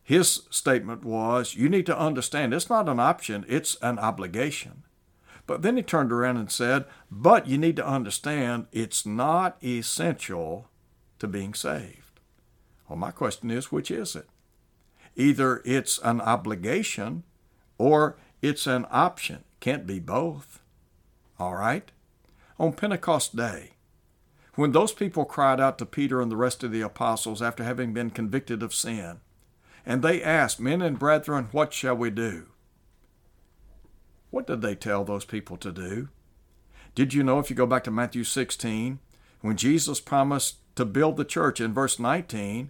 his 0.07 0.43
statement 0.49 1.03
was, 1.03 1.55
You 1.55 1.67
need 1.67 1.85
to 1.87 1.99
understand 1.99 2.53
it's 2.53 2.69
not 2.69 2.87
an 2.87 2.97
option, 2.97 3.43
it's 3.49 3.75
an 3.81 3.99
obligation. 3.99 4.83
But 5.45 5.63
then 5.63 5.75
he 5.75 5.83
turned 5.83 6.13
around 6.13 6.37
and 6.37 6.49
said, 6.49 6.85
But 7.11 7.47
you 7.47 7.57
need 7.57 7.75
to 7.75 7.85
understand 7.85 8.67
it's 8.71 9.05
not 9.05 9.61
essential 9.61 10.69
to 11.19 11.27
being 11.27 11.53
saved. 11.53 12.21
Well, 12.87 12.97
my 12.97 13.11
question 13.11 13.51
is, 13.51 13.69
which 13.69 13.91
is 13.91 14.15
it? 14.15 14.29
Either 15.17 15.61
it's 15.65 15.99
an 15.99 16.21
obligation 16.21 17.23
or 17.77 18.15
it's 18.41 18.65
an 18.65 18.85
option. 18.89 19.43
Can't 19.59 19.85
be 19.85 19.99
both. 19.99 20.61
All 21.37 21.55
right? 21.55 21.91
On 22.57 22.71
Pentecost 22.71 23.35
Day, 23.35 23.71
when 24.55 24.71
those 24.71 24.93
people 24.93 25.25
cried 25.25 25.59
out 25.59 25.77
to 25.79 25.85
Peter 25.85 26.21
and 26.21 26.31
the 26.31 26.37
rest 26.37 26.63
of 26.63 26.71
the 26.71 26.79
apostles 26.79 27.41
after 27.41 27.65
having 27.65 27.91
been 27.91 28.09
convicted 28.09 28.63
of 28.63 28.73
sin, 28.73 29.19
and 29.87 30.01
they 30.01 30.21
asked, 30.21 30.59
Men 30.59 30.81
and 30.81 30.99
brethren, 30.99 31.47
what 31.53 31.73
shall 31.73 31.95
we 31.95 32.09
do? 32.09 32.47
What 34.29 34.45
did 34.45 34.61
they 34.61 34.75
tell 34.75 35.05
those 35.05 35.23
people 35.23 35.55
to 35.57 35.71
do? 35.71 36.09
Did 36.93 37.13
you 37.13 37.23
know 37.23 37.39
if 37.39 37.49
you 37.49 37.55
go 37.55 37.65
back 37.65 37.85
to 37.85 37.91
Matthew 37.91 38.25
16, 38.25 38.99
when 39.39 39.55
Jesus 39.55 40.01
promised 40.01 40.57
to 40.75 40.83
build 40.83 41.15
the 41.15 41.23
church 41.23 41.61
in 41.61 41.73
verse 41.73 41.99
19, 41.99 42.69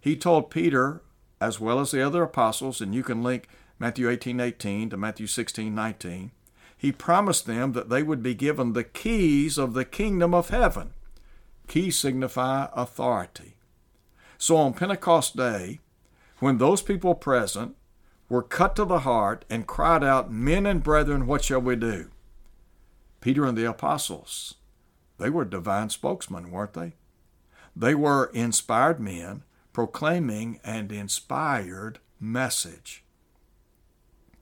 he 0.00 0.16
told 0.16 0.50
Peter, 0.52 1.02
as 1.40 1.58
well 1.58 1.80
as 1.80 1.90
the 1.90 2.00
other 2.00 2.22
apostles, 2.22 2.80
and 2.80 2.94
you 2.94 3.02
can 3.02 3.24
link 3.24 3.48
Matthew 3.80 4.08
18 4.08 4.38
18 4.38 4.90
to 4.90 4.96
Matthew 4.96 5.26
16 5.26 5.74
19, 5.74 6.30
he 6.76 6.92
promised 6.92 7.46
them 7.46 7.72
that 7.72 7.88
they 7.88 8.04
would 8.04 8.22
be 8.22 8.34
given 8.34 8.72
the 8.72 8.84
keys 8.84 9.58
of 9.58 9.74
the 9.74 9.84
kingdom 9.84 10.32
of 10.32 10.50
heaven. 10.50 10.92
Keys 11.66 11.98
signify 11.98 12.68
authority. 12.72 13.54
So 14.38 14.56
on 14.56 14.74
Pentecost 14.74 15.36
Day, 15.36 15.80
when 16.42 16.58
those 16.58 16.82
people 16.82 17.14
present 17.14 17.76
were 18.28 18.42
cut 18.42 18.74
to 18.74 18.84
the 18.84 19.00
heart 19.00 19.44
and 19.48 19.64
cried 19.64 20.02
out, 20.02 20.32
Men 20.32 20.66
and 20.66 20.82
brethren, 20.82 21.28
what 21.28 21.44
shall 21.44 21.60
we 21.60 21.76
do? 21.76 22.10
Peter 23.20 23.44
and 23.44 23.56
the 23.56 23.64
apostles, 23.64 24.56
they 25.18 25.30
were 25.30 25.44
divine 25.44 25.88
spokesmen, 25.88 26.50
weren't 26.50 26.72
they? 26.72 26.94
They 27.76 27.94
were 27.94 28.28
inspired 28.34 28.98
men 28.98 29.44
proclaiming 29.72 30.58
an 30.64 30.90
inspired 30.90 32.00
message. 32.18 33.04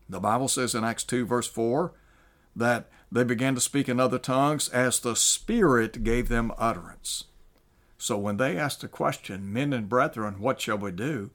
The 0.08 0.20
Bible 0.20 0.48
says 0.48 0.74
in 0.74 0.84
Acts 0.84 1.04
2, 1.04 1.26
verse 1.26 1.48
4, 1.48 1.92
that 2.56 2.88
they 3.12 3.24
began 3.24 3.54
to 3.54 3.60
speak 3.60 3.90
in 3.90 4.00
other 4.00 4.18
tongues 4.18 4.70
as 4.70 5.00
the 5.00 5.14
Spirit 5.14 6.02
gave 6.02 6.30
them 6.30 6.50
utterance. 6.56 7.24
So 7.98 8.16
when 8.16 8.38
they 8.38 8.56
asked 8.56 8.80
the 8.80 8.88
question, 8.88 9.52
Men 9.52 9.74
and 9.74 9.86
brethren, 9.86 10.40
what 10.40 10.62
shall 10.62 10.78
we 10.78 10.92
do? 10.92 11.30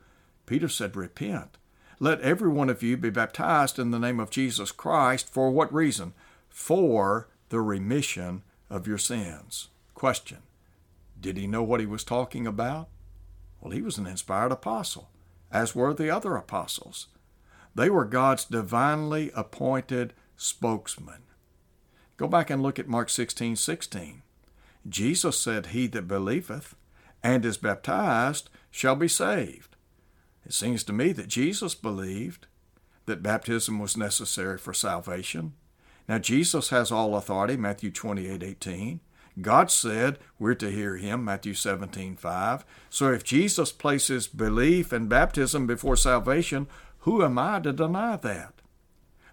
Peter 0.45 0.67
said, 0.69 0.95
Repent. 0.95 1.57
Let 1.99 2.21
every 2.21 2.49
one 2.49 2.69
of 2.69 2.83
you 2.83 2.97
be 2.97 3.09
baptized 3.09 3.79
in 3.79 3.91
the 3.91 3.99
name 3.99 4.19
of 4.19 4.29
Jesus 4.29 4.71
Christ. 4.71 5.29
For 5.29 5.49
what 5.49 5.73
reason? 5.73 6.13
For 6.49 7.27
the 7.49 7.61
remission 7.61 8.43
of 8.69 8.87
your 8.87 8.97
sins. 8.97 9.69
Question 9.93 10.39
Did 11.19 11.37
he 11.37 11.47
know 11.47 11.63
what 11.63 11.79
he 11.79 11.85
was 11.85 12.03
talking 12.03 12.45
about? 12.45 12.89
Well, 13.61 13.71
he 13.71 13.81
was 13.81 13.97
an 13.97 14.07
inspired 14.07 14.51
apostle, 14.51 15.09
as 15.51 15.73
were 15.73 15.93
the 15.93 16.09
other 16.09 16.35
apostles. 16.35 17.07
They 17.73 17.89
were 17.89 18.05
God's 18.05 18.45
divinely 18.45 19.31
appointed 19.35 20.13
spokesman. 20.37 21.23
Go 22.17 22.27
back 22.27 22.49
and 22.49 22.61
look 22.61 22.79
at 22.79 22.87
Mark 22.87 23.09
16 23.09 23.55
16. 23.55 24.21
Jesus 24.87 25.39
said, 25.39 25.67
He 25.67 25.87
that 25.87 26.07
believeth 26.07 26.75
and 27.23 27.43
is 27.43 27.57
baptized 27.57 28.49
shall 28.69 28.95
be 28.95 29.07
saved. 29.07 29.74
It 30.45 30.53
seems 30.53 30.83
to 30.85 30.93
me 30.93 31.11
that 31.13 31.27
Jesus 31.27 31.75
believed 31.75 32.47
that 33.05 33.23
baptism 33.23 33.79
was 33.79 33.97
necessary 33.97 34.57
for 34.57 34.73
salvation. 34.73 35.53
Now, 36.07 36.19
Jesus 36.19 36.69
has 36.69 36.91
all 36.91 37.15
authority, 37.15 37.57
Matthew 37.57 37.91
28 37.91 38.43
18. 38.43 38.99
God 39.41 39.69
said 39.69 40.17
we're 40.39 40.55
to 40.55 40.71
hear 40.71 40.95
him, 40.95 41.25
Matthew 41.25 41.53
17 41.53 42.15
5. 42.15 42.65
So 42.89 43.11
if 43.11 43.23
Jesus 43.23 43.71
places 43.71 44.27
belief 44.27 44.91
and 44.91 45.09
baptism 45.09 45.67
before 45.67 45.97
salvation, 45.97 46.67
who 46.99 47.23
am 47.23 47.37
I 47.37 47.59
to 47.59 47.73
deny 47.73 48.15
that? 48.17 48.53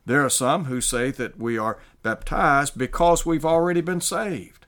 There 0.05 0.25
are 0.25 0.31
some 0.31 0.65
who 0.65 0.81
say 0.81 1.13
that 1.13 1.39
we 1.39 1.57
are 1.57 1.79
baptized 2.03 2.77
because 2.77 3.25
we've 3.25 3.45
already 3.45 3.81
been 3.81 4.01
saved. 4.01 4.67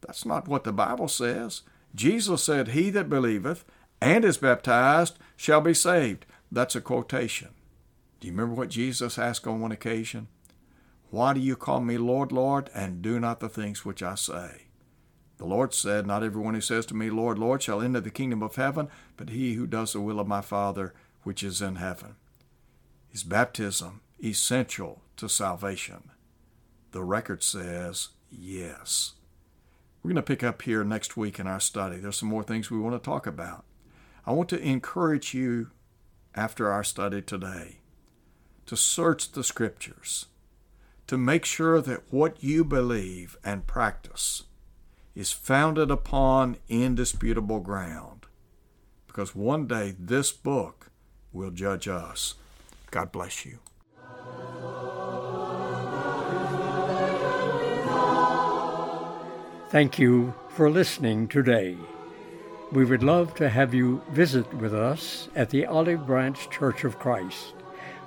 That's 0.00 0.24
not 0.24 0.46
what 0.46 0.62
the 0.62 0.72
Bible 0.72 1.08
says. 1.08 1.62
Jesus 1.94 2.44
said, 2.44 2.68
He 2.68 2.90
that 2.90 3.10
believeth 3.10 3.64
and 4.00 4.24
is 4.24 4.36
baptized 4.36 5.18
shall 5.38 5.60
be 5.62 5.72
saved. 5.72 6.26
That's 6.50 6.74
a 6.74 6.80
quotation. 6.82 7.50
Do 8.20 8.26
you 8.26 8.32
remember 8.32 8.56
what 8.56 8.68
Jesus 8.68 9.18
asked 9.18 9.46
on 9.46 9.60
one 9.60 9.72
occasion? 9.72 10.26
Why 11.10 11.32
do 11.32 11.40
you 11.40 11.54
call 11.56 11.80
me 11.80 11.96
Lord, 11.96 12.32
Lord, 12.32 12.68
and 12.74 13.00
do 13.00 13.20
not 13.20 13.40
the 13.40 13.48
things 13.48 13.84
which 13.84 14.02
I 14.02 14.16
say? 14.16 14.64
The 15.38 15.46
Lord 15.46 15.72
said, 15.72 16.06
Not 16.06 16.24
everyone 16.24 16.54
who 16.54 16.60
says 16.60 16.84
to 16.86 16.96
me, 16.96 17.08
Lord, 17.08 17.38
Lord, 17.38 17.62
shall 17.62 17.80
enter 17.80 18.00
the 18.00 18.10
kingdom 18.10 18.42
of 18.42 18.56
heaven, 18.56 18.88
but 19.16 19.30
he 19.30 19.54
who 19.54 19.66
does 19.68 19.92
the 19.92 20.00
will 20.00 20.18
of 20.18 20.26
my 20.26 20.40
Father 20.40 20.92
which 21.22 21.44
is 21.44 21.62
in 21.62 21.76
heaven. 21.76 22.16
Is 23.12 23.22
baptism 23.22 24.00
essential 24.22 25.02
to 25.16 25.28
salvation? 25.28 26.10
The 26.90 27.04
record 27.04 27.44
says 27.44 28.08
yes. 28.28 29.12
We're 30.02 30.10
going 30.10 30.16
to 30.16 30.22
pick 30.22 30.42
up 30.42 30.62
here 30.62 30.82
next 30.82 31.16
week 31.16 31.38
in 31.38 31.46
our 31.46 31.60
study. 31.60 31.98
There's 31.98 32.18
some 32.18 32.28
more 32.28 32.42
things 32.42 32.70
we 32.70 32.78
want 32.78 33.00
to 33.00 33.10
talk 33.10 33.26
about. 33.26 33.64
I 34.28 34.32
want 34.32 34.50
to 34.50 34.60
encourage 34.60 35.32
you 35.32 35.70
after 36.34 36.70
our 36.70 36.84
study 36.84 37.22
today 37.22 37.78
to 38.66 38.76
search 38.76 39.32
the 39.32 39.42
scriptures, 39.42 40.26
to 41.06 41.16
make 41.16 41.46
sure 41.46 41.80
that 41.80 42.12
what 42.12 42.44
you 42.44 42.62
believe 42.62 43.38
and 43.42 43.66
practice 43.66 44.42
is 45.14 45.32
founded 45.32 45.90
upon 45.90 46.58
indisputable 46.68 47.60
ground. 47.60 48.26
Because 49.06 49.34
one 49.34 49.66
day 49.66 49.94
this 49.98 50.30
book 50.30 50.90
will 51.32 51.50
judge 51.50 51.88
us. 51.88 52.34
God 52.90 53.10
bless 53.10 53.46
you. 53.46 53.60
Thank 59.70 59.98
you 59.98 60.34
for 60.50 60.68
listening 60.68 61.28
today. 61.28 61.78
We 62.70 62.84
would 62.84 63.02
love 63.02 63.34
to 63.36 63.48
have 63.48 63.72
you 63.72 64.02
visit 64.10 64.52
with 64.52 64.74
us 64.74 65.30
at 65.34 65.48
the 65.48 65.64
Olive 65.64 66.06
Branch 66.06 66.50
Church 66.50 66.84
of 66.84 66.98
Christ, 66.98 67.54